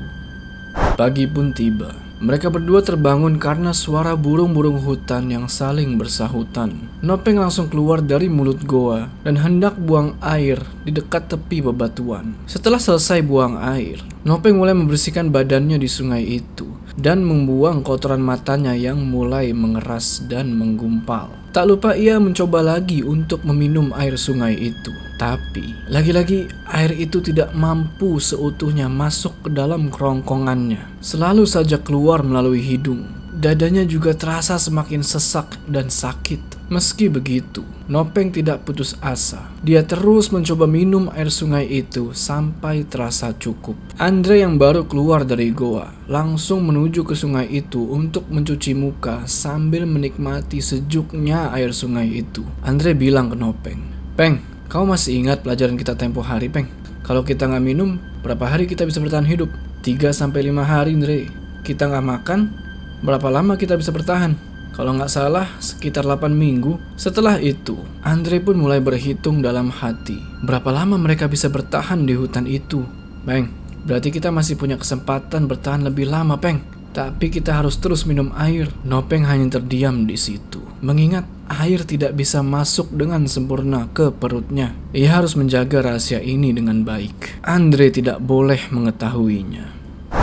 Pagi 0.96 1.28
pun 1.28 1.52
tiba. 1.52 1.92
Mereka 2.18 2.50
berdua 2.50 2.82
terbangun 2.82 3.38
karena 3.38 3.76
suara 3.76 4.18
burung-burung 4.18 4.82
hutan 4.82 5.30
yang 5.30 5.46
saling 5.46 6.02
bersahutan. 6.02 6.90
Nopeng 7.06 7.38
langsung 7.38 7.70
keluar 7.70 8.02
dari 8.02 8.26
mulut 8.26 8.64
goa 8.66 9.06
dan 9.22 9.38
hendak 9.38 9.78
buang 9.78 10.18
air 10.24 10.58
di 10.82 10.96
dekat 10.96 11.30
tepi 11.30 11.62
bebatuan. 11.62 12.34
Setelah 12.50 12.82
selesai 12.82 13.22
buang 13.22 13.60
air, 13.62 14.02
Nopeng 14.26 14.58
mulai 14.58 14.74
membersihkan 14.74 15.30
badannya 15.30 15.78
di 15.78 15.86
sungai 15.86 16.26
itu 16.26 16.66
dan 16.98 17.22
membuang 17.22 17.86
kotoran 17.86 18.24
matanya 18.24 18.74
yang 18.74 18.98
mulai 18.98 19.54
mengeras 19.54 20.26
dan 20.26 20.58
menggumpal. 20.58 21.30
Tak 21.58 21.66
lupa 21.66 21.98
ia 21.98 22.22
mencoba 22.22 22.62
lagi 22.62 23.02
untuk 23.02 23.42
meminum 23.42 23.90
air 23.98 24.14
sungai 24.14 24.54
itu. 24.54 24.94
Tapi, 25.18 25.90
lagi-lagi 25.90 26.46
air 26.70 26.94
itu 26.94 27.18
tidak 27.18 27.50
mampu 27.58 28.22
seutuhnya 28.22 28.86
masuk 28.86 29.34
ke 29.42 29.50
dalam 29.50 29.90
kerongkongannya. 29.90 31.02
Selalu 31.02 31.50
saja 31.50 31.82
keluar 31.82 32.22
melalui 32.22 32.62
hidung. 32.62 33.10
Dadanya 33.34 33.90
juga 33.90 34.14
terasa 34.14 34.62
semakin 34.62 35.02
sesak 35.02 35.58
dan 35.66 35.90
sakit. 35.90 36.57
Meski 36.68 37.08
begitu, 37.08 37.64
Nopeng 37.88 38.28
tidak 38.36 38.68
putus 38.68 39.00
asa. 39.00 39.48
Dia 39.64 39.88
terus 39.88 40.36
mencoba 40.36 40.68
minum 40.68 41.08
air 41.16 41.32
sungai 41.32 41.64
itu 41.64 42.12
sampai 42.12 42.84
terasa 42.84 43.32
cukup. 43.32 43.80
Andre 43.96 44.44
yang 44.44 44.60
baru 44.60 44.84
keluar 44.84 45.24
dari 45.24 45.56
goa 45.56 45.96
langsung 46.12 46.68
menuju 46.68 47.08
ke 47.08 47.16
sungai 47.16 47.48
itu 47.48 47.80
untuk 47.88 48.28
mencuci 48.28 48.76
muka 48.76 49.24
sambil 49.24 49.88
menikmati 49.88 50.60
sejuknya 50.60 51.56
air 51.56 51.72
sungai 51.72 52.20
itu. 52.20 52.44
Andre 52.60 52.92
bilang 52.92 53.32
ke 53.32 53.40
Nopeng, 53.40 53.80
"Peng, 54.20 54.58
Kau 54.68 54.84
masih 54.84 55.24
ingat 55.24 55.48
pelajaran 55.48 55.80
kita 55.80 55.96
tempo 55.96 56.20
hari, 56.20 56.52
Peng? 56.52 56.68
Kalau 57.00 57.24
kita 57.24 57.48
nggak 57.48 57.64
minum, 57.64 57.96
berapa 58.20 58.44
hari 58.52 58.68
kita 58.68 58.84
bisa 58.84 59.00
bertahan 59.00 59.24
hidup? 59.24 59.48
3 59.80 60.12
sampai 60.12 60.52
5 60.52 60.68
hari, 60.68 60.92
Andre. 60.92 61.32
Kita 61.64 61.88
nggak 61.88 62.04
makan, 62.04 62.52
berapa 63.00 63.32
lama 63.32 63.56
kita 63.56 63.80
bisa 63.80 63.96
bertahan? 63.96 64.36
Kalau 64.78 64.94
nggak 64.94 65.10
salah, 65.10 65.50
sekitar 65.58 66.06
8 66.06 66.30
minggu. 66.30 66.78
Setelah 66.94 67.42
itu, 67.42 67.82
Andre 68.06 68.38
pun 68.38 68.62
mulai 68.62 68.78
berhitung 68.78 69.42
dalam 69.42 69.74
hati. 69.74 70.22
Berapa 70.46 70.70
lama 70.70 71.02
mereka 71.02 71.26
bisa 71.26 71.50
bertahan 71.50 72.06
di 72.06 72.14
hutan 72.14 72.46
itu? 72.46 72.86
Peng, 73.26 73.50
berarti 73.90 74.14
kita 74.14 74.30
masih 74.30 74.54
punya 74.54 74.78
kesempatan 74.78 75.50
bertahan 75.50 75.82
lebih 75.82 76.06
lama, 76.06 76.38
Peng. 76.38 76.62
Tapi 76.94 77.30
kita 77.30 77.58
harus 77.58 77.78
terus 77.82 78.06
minum 78.06 78.34
air. 78.38 78.70
Nopeng 78.82 79.26
hanya 79.26 79.58
terdiam 79.58 80.06
di 80.06 80.18
situ. 80.18 80.62
Mengingat 80.82 81.26
air 81.46 81.86
tidak 81.86 82.18
bisa 82.18 82.42
masuk 82.42 82.90
dengan 82.90 83.26
sempurna 83.30 83.86
ke 83.94 84.10
perutnya. 84.10 84.74
Ia 84.98 85.22
harus 85.22 85.38
menjaga 85.38 85.86
rahasia 85.86 86.22
ini 86.22 86.54
dengan 86.54 86.82
baik. 86.82 87.46
Andre 87.46 87.94
tidak 87.94 88.18
boleh 88.22 88.74
mengetahuinya. 88.74 89.77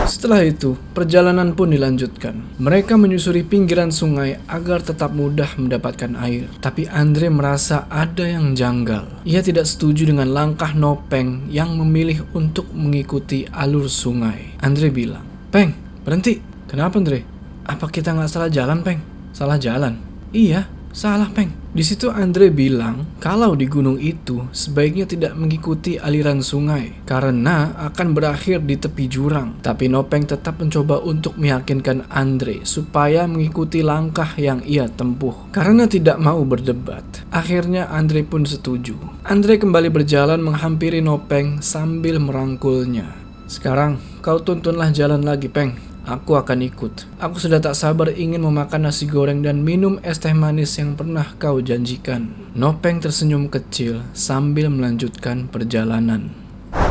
Setelah 0.05 0.45
itu, 0.45 0.77
perjalanan 0.93 1.57
pun 1.57 1.73
dilanjutkan. 1.73 2.61
Mereka 2.61 2.93
menyusuri 2.93 3.41
pinggiran 3.41 3.89
sungai 3.89 4.37
agar 4.45 4.85
tetap 4.85 5.13
mudah 5.17 5.49
mendapatkan 5.57 6.13
air. 6.21 6.45
Tapi 6.61 6.85
Andre 6.89 7.33
merasa 7.33 7.89
ada 7.89 8.25
yang 8.25 8.53
janggal. 8.53 9.25
Ia 9.25 9.41
tidak 9.41 9.65
setuju 9.65 10.13
dengan 10.13 10.29
langkah 10.29 10.77
Nopeng 10.77 11.49
yang 11.49 11.73
memilih 11.77 12.21
untuk 12.37 12.69
mengikuti 12.71 13.49
alur 13.49 13.89
sungai. 13.89 14.57
Andre 14.61 14.93
bilang, 14.93 15.25
Peng, 15.49 15.73
berhenti. 16.05 16.37
Kenapa 16.69 17.01
Andre? 17.01 17.25
Apa 17.65 17.89
kita 17.89 18.13
nggak 18.13 18.29
salah 18.29 18.49
jalan, 18.53 18.85
Peng? 18.85 19.01
Salah 19.33 19.57
jalan? 19.57 19.97
Iya, 20.29 20.69
Salah, 20.95 21.27
Peng. 21.27 21.64
Di 21.75 21.83
situ 21.83 22.07
Andre 22.07 22.55
bilang 22.55 23.19
kalau 23.19 23.51
di 23.51 23.67
gunung 23.67 23.99
itu 23.99 24.47
sebaiknya 24.55 25.03
tidak 25.03 25.35
mengikuti 25.35 25.99
aliran 25.99 26.39
sungai 26.39 27.03
karena 27.03 27.75
akan 27.91 28.15
berakhir 28.15 28.63
di 28.63 28.79
tepi 28.79 29.11
jurang. 29.11 29.59
Tapi 29.59 29.91
Nopeng 29.91 30.23
tetap 30.23 30.55
mencoba 30.63 31.03
untuk 31.03 31.35
meyakinkan 31.35 32.07
Andre 32.07 32.63
supaya 32.63 33.27
mengikuti 33.27 33.83
langkah 33.83 34.39
yang 34.39 34.63
ia 34.63 34.87
tempuh. 34.87 35.51
Karena 35.51 35.83
tidak 35.83 36.15
mau 36.15 36.39
berdebat, 36.47 37.03
akhirnya 37.27 37.91
Andre 37.91 38.23
pun 38.23 38.47
setuju. 38.47 38.95
Andre 39.27 39.59
kembali 39.59 39.91
berjalan 39.91 40.39
menghampiri 40.39 41.03
Nopeng 41.03 41.59
sambil 41.59 42.23
merangkulnya. 42.23 43.11
Sekarang 43.51 43.99
kau 44.23 44.39
tuntunlah 44.39 44.95
jalan 44.95 45.27
lagi, 45.27 45.51
Peng. 45.51 45.84
Aku 46.05 46.37
akan 46.37 46.61
ikut. 46.61 47.09
Aku 47.17 47.41
sudah 47.41 47.57
tak 47.57 47.73
sabar 47.73 48.13
ingin 48.13 48.45
memakan 48.45 48.85
nasi 48.85 49.09
goreng 49.09 49.41
dan 49.41 49.65
minum 49.65 49.97
es 50.05 50.21
teh 50.21 50.37
manis 50.37 50.77
yang 50.77 50.93
pernah 50.93 51.33
kau 51.41 51.57
janjikan. 51.57 52.29
Nopeng 52.53 53.01
tersenyum 53.01 53.49
kecil 53.49 54.05
sambil 54.13 54.69
melanjutkan 54.69 55.49
perjalanan. 55.49 56.29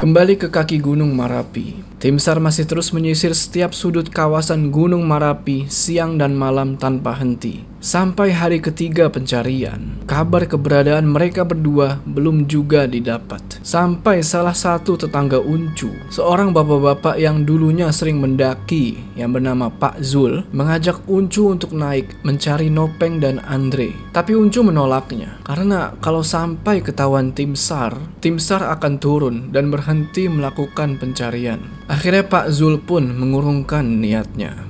Kembali 0.02 0.34
ke 0.34 0.50
kaki 0.50 0.82
Gunung 0.82 1.14
Marapi. 1.14 1.78
Tim 2.02 2.18
SAR 2.18 2.42
masih 2.42 2.66
terus 2.66 2.90
menyisir 2.90 3.30
setiap 3.38 3.70
sudut 3.70 4.10
kawasan 4.10 4.74
Gunung 4.74 5.06
Marapi 5.06 5.70
siang 5.70 6.18
dan 6.18 6.34
malam 6.34 6.74
tanpa 6.74 7.14
henti. 7.14 7.62
Sampai 7.78 8.34
hari 8.34 8.58
ketiga 8.58 9.06
pencarian, 9.14 10.02
kabar 10.10 10.42
keberadaan 10.50 11.06
mereka 11.06 11.46
berdua 11.46 12.02
belum 12.02 12.50
juga 12.50 12.90
didapat. 12.90 13.53
Sampai 13.64 14.20
salah 14.20 14.52
satu 14.52 14.92
tetangga 14.92 15.40
Uncu, 15.40 15.88
seorang 16.12 16.52
bapak-bapak 16.52 17.16
yang 17.16 17.48
dulunya 17.48 17.88
sering 17.96 18.20
mendaki 18.20 19.00
yang 19.16 19.32
bernama 19.32 19.72
Pak 19.72 20.04
Zul, 20.04 20.44
mengajak 20.52 21.00
Uncu 21.08 21.48
untuk 21.48 21.72
naik 21.72 22.12
mencari 22.28 22.68
Nopeng 22.68 23.24
dan 23.24 23.40
Andre. 23.40 23.96
Tapi 24.12 24.36
Uncu 24.36 24.60
menolaknya, 24.60 25.40
karena 25.48 25.96
kalau 26.04 26.20
sampai 26.20 26.84
ketahuan 26.84 27.32
tim 27.32 27.56
SAR, 27.56 27.96
tim 28.20 28.36
SAR 28.36 28.68
akan 28.68 29.00
turun 29.00 29.48
dan 29.48 29.72
berhenti 29.72 30.28
melakukan 30.28 31.00
pencarian. 31.00 31.64
Akhirnya 31.88 32.28
Pak 32.28 32.52
Zul 32.52 32.76
pun 32.84 33.16
mengurungkan 33.16 33.96
niatnya. 33.96 34.60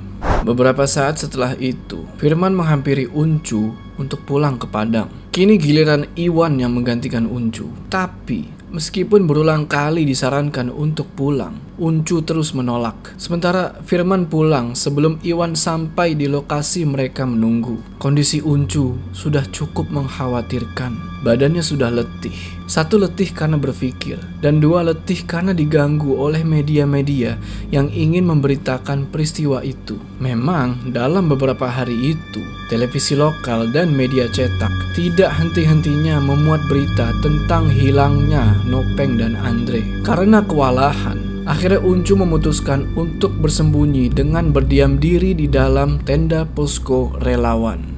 Beberapa 0.46 0.87
saat 0.87 1.18
setelah 1.18 1.59
itu, 1.59 2.07
Firman 2.22 2.54
menghampiri 2.54 3.11
Uncu 3.11 3.74
untuk 3.98 4.22
pulang 4.22 4.54
ke 4.54 4.70
Padang. 4.70 5.11
Kini 5.35 5.59
giliran 5.59 6.07
Iwan 6.14 6.62
yang 6.62 6.78
menggantikan 6.78 7.26
Uncu. 7.26 7.66
Tapi 7.90 8.53
Meskipun 8.74 9.30
berulang 9.30 9.70
kali 9.70 10.02
disarankan 10.02 10.66
untuk 10.66 11.06
pulang, 11.14 11.73
Uncu 11.74 12.22
terus 12.22 12.54
menolak. 12.54 13.18
Sementara 13.18 13.82
Firman 13.82 14.30
pulang 14.30 14.78
sebelum 14.78 15.18
Iwan 15.26 15.58
sampai 15.58 16.14
di 16.14 16.30
lokasi 16.30 16.87
mereka 16.87 17.26
menunggu. 17.26 17.82
Kondisi 17.98 18.38
Uncu 18.38 18.94
sudah 19.10 19.42
cukup 19.50 19.90
mengkhawatirkan. 19.90 21.14
Badannya 21.24 21.64
sudah 21.64 21.88
letih. 21.88 22.37
Satu 22.68 23.00
letih 23.00 23.32
karena 23.32 23.56
berpikir, 23.56 24.20
dan 24.44 24.60
dua 24.60 24.84
letih 24.84 25.24
karena 25.24 25.56
diganggu 25.56 26.16
oleh 26.16 26.44
media-media 26.44 27.40
yang 27.72 27.88
ingin 27.88 28.28
memberitakan 28.28 29.08
peristiwa 29.08 29.64
itu. 29.64 29.96
Memang, 30.20 30.92
dalam 30.92 31.28
beberapa 31.28 31.64
hari 31.64 32.12
itu, 32.12 32.40
televisi 32.68 33.16
lokal 33.16 33.72
dan 33.72 33.92
media 33.92 34.28
cetak 34.28 34.72
tidak 34.92 35.32
henti-hentinya 35.32 36.20
memuat 36.20 36.60
berita 36.68 37.12
tentang 37.24 37.72
hilangnya 37.72 38.52
Nopeng 38.68 39.16
dan 39.16 39.37
Andre. 39.40 39.80
Karena 40.04 40.44
kewalahan, 40.44 41.23
akhirnya 41.44 41.80
Uncu 41.80 42.16
memutuskan 42.16 42.92
untuk 42.96 43.37
bersembunyi 43.40 44.12
dengan 44.12 44.50
berdiam 44.50 44.96
diri 45.00 45.33
di 45.37 45.48
dalam 45.48 46.00
tenda 46.02 46.48
posko 46.48 47.12
relawan. 47.20 47.94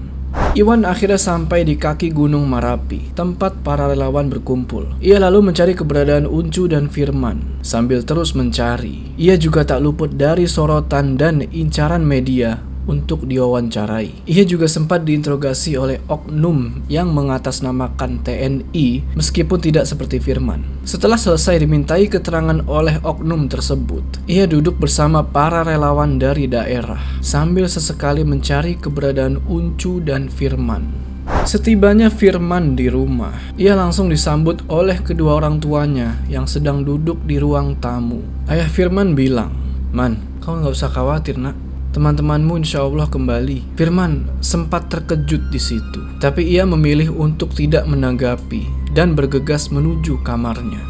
Iwan 0.57 0.85
akhirnya 0.85 1.21
sampai 1.21 1.65
di 1.65 1.81
kaki 1.81 2.13
Gunung 2.13 2.45
Marapi, 2.49 3.13
tempat 3.17 3.61
para 3.65 3.89
relawan 3.89 4.29
berkumpul. 4.29 4.89
Ia 5.01 5.21
lalu 5.21 5.53
mencari 5.53 5.73
keberadaan 5.73 6.29
Uncu 6.29 6.69
dan 6.69 6.93
Firman. 6.93 7.61
Sambil 7.65 8.05
terus 8.05 8.37
mencari, 8.37 9.17
ia 9.17 9.37
juga 9.41 9.65
tak 9.65 9.81
luput 9.85 10.13
dari 10.17 10.45
sorotan 10.45 11.17
dan 11.17 11.45
incaran 11.53 12.05
media 12.05 12.76
untuk 12.87 13.27
diwawancarai. 13.27 14.27
Ia 14.27 14.45
juga 14.47 14.71
sempat 14.71 15.03
diinterogasi 15.05 15.75
oleh 15.77 15.99
oknum 16.07 16.87
yang 16.87 17.11
mengatasnamakan 17.13 18.23
TNI 18.23 19.19
meskipun 19.19 19.59
tidak 19.61 19.85
seperti 19.85 20.23
Firman. 20.23 20.65
Setelah 20.87 21.19
selesai 21.19 21.67
dimintai 21.67 22.07
keterangan 22.07 22.63
oleh 22.71 23.03
oknum 23.03 23.51
tersebut, 23.51 24.03
ia 24.31 24.47
duduk 24.47 24.79
bersama 24.79 25.27
para 25.27 25.67
relawan 25.67 26.17
dari 26.17 26.47
daerah 26.47 27.03
sambil 27.21 27.67
sesekali 27.67 28.23
mencari 28.23 28.79
keberadaan 28.79 29.43
Uncu 29.51 29.99
dan 30.01 30.31
Firman. 30.31 31.07
Setibanya 31.43 32.07
Firman 32.07 32.79
di 32.79 32.87
rumah, 32.87 33.35
ia 33.59 33.75
langsung 33.75 34.07
disambut 34.07 34.63
oleh 34.71 35.03
kedua 35.03 35.43
orang 35.43 35.59
tuanya 35.59 36.23
yang 36.31 36.47
sedang 36.47 36.87
duduk 36.87 37.19
di 37.27 37.43
ruang 37.43 37.79
tamu. 37.83 38.23
Ayah 38.47 38.71
Firman 38.71 39.19
bilang, 39.19 39.51
Man, 39.91 40.23
kau 40.39 40.55
nggak 40.55 40.75
usah 40.75 40.91
khawatir 40.91 41.35
nak, 41.35 41.59
teman-temanmu 41.97 42.61
insya 42.61 42.85
Allah 42.85 43.09
kembali. 43.09 43.73
Firman 43.81 44.29
sempat 44.45 44.93
terkejut 44.93 45.49
di 45.49 45.57
situ, 45.57 46.05
tapi 46.21 46.45
ia 46.45 46.69
memilih 46.69 47.09
untuk 47.17 47.57
tidak 47.57 47.89
menanggapi 47.89 48.93
dan 48.93 49.17
bergegas 49.17 49.73
menuju 49.73 50.21
kamarnya. 50.21 50.85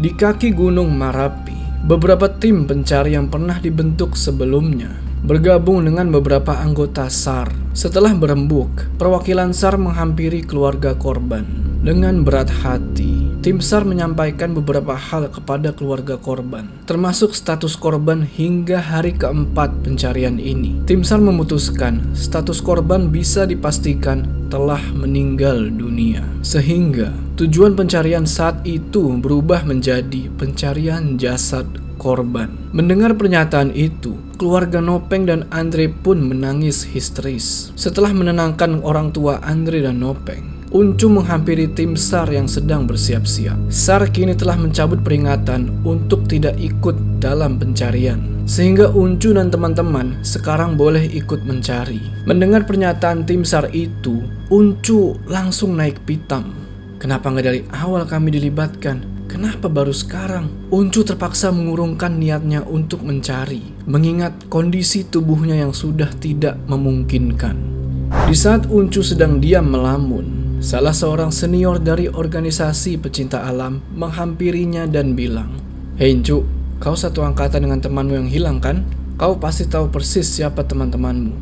Di 0.00 0.16
kaki 0.16 0.56
Gunung 0.56 0.96
Marapi, 0.96 1.84
beberapa 1.84 2.32
tim 2.40 2.64
pencari 2.64 3.12
yang 3.12 3.28
pernah 3.28 3.60
dibentuk 3.60 4.16
sebelumnya 4.16 4.96
bergabung 5.20 5.84
dengan 5.84 6.08
beberapa 6.08 6.56
anggota 6.56 7.12
SAR. 7.12 7.52
Setelah 7.76 8.16
berembuk, 8.16 8.88
perwakilan 8.96 9.52
SAR 9.52 9.76
menghampiri 9.76 10.40
keluarga 10.40 10.96
korban. 10.96 11.44
Dengan 11.84 12.24
berat 12.24 12.48
hati, 12.48 13.29
Tim 13.40 13.56
SAR 13.56 13.88
menyampaikan 13.88 14.52
beberapa 14.52 14.92
hal 14.92 15.32
kepada 15.32 15.72
keluarga 15.72 16.20
korban, 16.20 16.68
termasuk 16.84 17.32
status 17.32 17.72
korban 17.72 18.20
hingga 18.20 18.76
hari 18.76 19.16
keempat 19.16 19.80
pencarian 19.80 20.36
ini. 20.36 20.76
Tim 20.84 21.00
SAR 21.00 21.24
memutuskan 21.24 22.04
status 22.12 22.60
korban 22.60 23.08
bisa 23.08 23.48
dipastikan 23.48 24.28
telah 24.52 24.84
meninggal 24.92 25.72
dunia, 25.72 26.20
sehingga 26.44 27.16
tujuan 27.40 27.72
pencarian 27.72 28.28
saat 28.28 28.60
itu 28.68 29.08
berubah 29.08 29.64
menjadi 29.64 30.28
pencarian 30.36 31.16
jasad 31.16 31.64
korban. 31.96 32.52
Mendengar 32.76 33.16
pernyataan 33.16 33.72
itu, 33.72 34.20
keluarga 34.36 34.84
Nopeng 34.84 35.24
dan 35.24 35.48
Andre 35.48 35.88
pun 35.88 36.20
menangis 36.20 36.84
histeris. 36.84 37.72
Setelah 37.72 38.12
menenangkan 38.12 38.84
orang 38.84 39.16
tua 39.16 39.40
Andre 39.40 39.80
dan 39.80 40.04
Nopeng, 40.04 40.59
Uncu 40.70 41.10
menghampiri 41.10 41.66
tim 41.74 41.98
SAR 41.98 42.30
yang 42.30 42.46
sedang 42.46 42.86
bersiap-siap. 42.86 43.58
SAR 43.74 44.06
kini 44.14 44.38
telah 44.38 44.54
mencabut 44.54 45.02
peringatan 45.02 45.82
untuk 45.82 46.30
tidak 46.30 46.54
ikut 46.62 46.94
dalam 47.18 47.58
pencarian. 47.58 48.46
Sehingga 48.46 48.86
Uncu 48.94 49.34
dan 49.34 49.50
teman-teman 49.50 50.22
sekarang 50.22 50.78
boleh 50.78 51.10
ikut 51.10 51.42
mencari. 51.42 51.98
Mendengar 52.22 52.70
pernyataan 52.70 53.26
tim 53.26 53.42
SAR 53.42 53.66
itu, 53.74 54.22
Uncu 54.46 55.18
langsung 55.26 55.74
naik 55.74 56.06
pitam. 56.06 56.54
Kenapa 57.02 57.34
nggak 57.34 57.46
dari 57.50 57.66
awal 57.74 58.06
kami 58.06 58.30
dilibatkan? 58.38 59.26
Kenapa 59.26 59.66
baru 59.66 59.90
sekarang? 59.90 60.70
Uncu 60.70 61.02
terpaksa 61.02 61.50
mengurungkan 61.50 62.14
niatnya 62.14 62.62
untuk 62.62 63.02
mencari, 63.02 63.74
mengingat 63.90 64.46
kondisi 64.46 65.02
tubuhnya 65.02 65.58
yang 65.66 65.74
sudah 65.74 66.14
tidak 66.22 66.54
memungkinkan. 66.70 67.58
Di 68.30 68.38
saat 68.38 68.70
Uncu 68.70 69.02
sedang 69.02 69.38
diam 69.42 69.70
melamun, 69.70 70.39
Salah 70.60 70.92
seorang 70.92 71.32
senior 71.32 71.80
dari 71.80 72.04
organisasi 72.04 73.00
pecinta 73.00 73.48
alam 73.48 73.80
menghampirinya 73.96 74.84
dan 74.84 75.16
bilang, 75.16 75.56
Hei 75.96 76.20
kau 76.76 76.92
satu 76.92 77.24
angkatan 77.24 77.64
dengan 77.64 77.80
temanmu 77.80 78.12
yang 78.12 78.28
hilang 78.28 78.60
kan? 78.60 78.84
Kau 79.16 79.40
pasti 79.40 79.64
tahu 79.64 79.88
persis 79.88 80.28
siapa 80.28 80.60
teman-temanmu. 80.68 81.32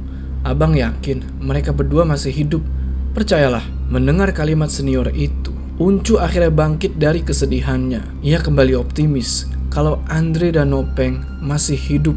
Abang 0.47 0.79
yakin 0.79 1.43
mereka 1.43 1.75
berdua 1.75 2.07
masih 2.07 2.31
hidup. 2.31 2.63
Percayalah, 3.11 3.67
mendengar 3.91 4.31
kalimat 4.31 4.71
senior 4.71 5.11
itu, 5.11 5.51
Uncu 5.83 6.23
akhirnya 6.23 6.55
bangkit 6.55 6.95
dari 6.95 7.27
kesedihannya. 7.27 8.23
Ia 8.23 8.39
kembali 8.39 8.79
optimis 8.79 9.51
kalau 9.67 9.99
Andre 10.07 10.55
dan 10.55 10.71
Nopeng 10.71 11.43
masih 11.43 11.75
hidup. 11.75 12.15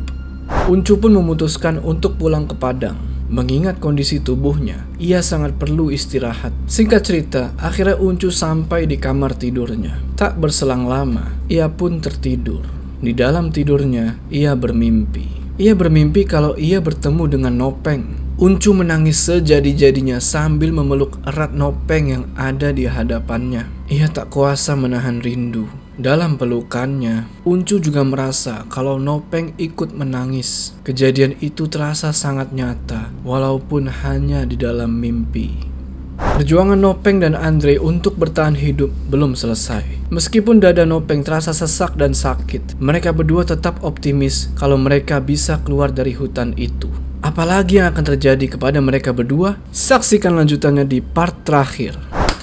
Uncu 0.70 1.02
pun 1.02 1.18
memutuskan 1.18 1.82
untuk 1.82 2.22
pulang 2.22 2.46
ke 2.46 2.54
Padang. 2.54 3.11
Mengingat 3.32 3.80
kondisi 3.80 4.20
tubuhnya, 4.20 4.84
ia 5.00 5.24
sangat 5.24 5.56
perlu 5.56 5.88
istirahat. 5.88 6.52
Singkat 6.68 7.02
cerita, 7.08 7.56
akhirnya 7.56 7.96
Uncu 7.96 8.28
sampai 8.28 8.84
di 8.84 9.00
kamar 9.00 9.40
tidurnya. 9.40 9.96
Tak 10.20 10.36
berselang 10.36 10.84
lama, 10.84 11.32
ia 11.48 11.72
pun 11.72 12.04
tertidur. 12.04 12.68
Di 13.00 13.16
dalam 13.16 13.48
tidurnya, 13.48 14.20
ia 14.28 14.52
bermimpi. 14.52 15.56
Ia 15.56 15.72
bermimpi 15.80 16.28
kalau 16.28 16.60
ia 16.60 16.84
bertemu 16.84 17.24
dengan 17.32 17.56
Nopeng. 17.56 18.20
Uncu 18.36 18.76
menangis 18.76 19.24
sejadi-jadinya 19.24 20.20
sambil 20.20 20.76
memeluk 20.76 21.16
erat 21.24 21.56
Nopeng 21.56 22.12
yang 22.12 22.26
ada 22.36 22.76
di 22.76 22.84
hadapannya. 22.84 23.64
Ia 23.88 24.12
tak 24.12 24.28
kuasa 24.28 24.76
menahan 24.76 25.24
rindu. 25.24 25.72
Dalam 26.00 26.40
pelukannya, 26.40 27.28
Uncu 27.44 27.84
juga 27.84 28.08
merasa 28.08 28.64
kalau 28.72 28.96
Nopeng 28.96 29.52
ikut 29.60 29.92
menangis. 29.92 30.72
Kejadian 30.88 31.36
itu 31.44 31.68
terasa 31.68 32.16
sangat 32.16 32.56
nyata, 32.56 33.12
walaupun 33.28 33.92
hanya 33.92 34.48
di 34.48 34.56
dalam 34.56 35.04
mimpi. 35.04 35.68
Perjuangan 36.16 36.80
Nopeng 36.80 37.20
dan 37.20 37.36
Andre 37.36 37.76
untuk 37.76 38.16
bertahan 38.16 38.56
hidup 38.56 38.88
belum 39.12 39.36
selesai. 39.36 39.84
Meskipun 40.16 40.64
dada 40.64 40.88
Nopeng 40.88 41.28
terasa 41.28 41.52
sesak 41.52 42.00
dan 42.00 42.16
sakit, 42.16 42.80
mereka 42.80 43.12
berdua 43.12 43.44
tetap 43.44 43.84
optimis 43.84 44.48
kalau 44.56 44.80
mereka 44.80 45.20
bisa 45.20 45.60
keluar 45.68 45.92
dari 45.92 46.16
hutan 46.16 46.56
itu. 46.56 46.88
Apalagi 47.22 47.78
yang 47.78 47.94
akan 47.94 48.16
terjadi 48.16 48.58
kepada 48.58 48.82
mereka 48.82 49.14
berdua? 49.14 49.60
Saksikan 49.70 50.34
lanjutannya 50.40 50.88
di 50.88 51.04
part 51.04 51.46
terakhir. 51.46 51.94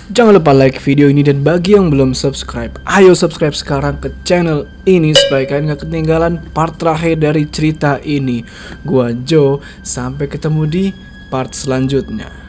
Jangan 0.08 0.40
lupa 0.40 0.56
like 0.56 0.80
video 0.80 1.12
ini 1.12 1.20
dan 1.20 1.44
bagi 1.44 1.76
yang 1.76 1.92
belum 1.92 2.16
subscribe, 2.16 2.80
ayo 2.88 3.12
subscribe 3.12 3.52
sekarang 3.52 4.00
ke 4.00 4.08
channel 4.24 4.64
ini 4.88 5.12
supaya 5.12 5.44
kalian 5.44 5.68
gak 5.68 5.84
ketinggalan 5.84 6.40
part 6.56 6.80
terakhir 6.80 7.20
dari 7.20 7.44
cerita 7.44 8.00
ini. 8.00 8.40
Gua 8.88 9.12
Joe, 9.12 9.60
sampai 9.84 10.24
ketemu 10.32 10.64
di 10.64 10.84
part 11.28 11.52
selanjutnya. 11.52 12.47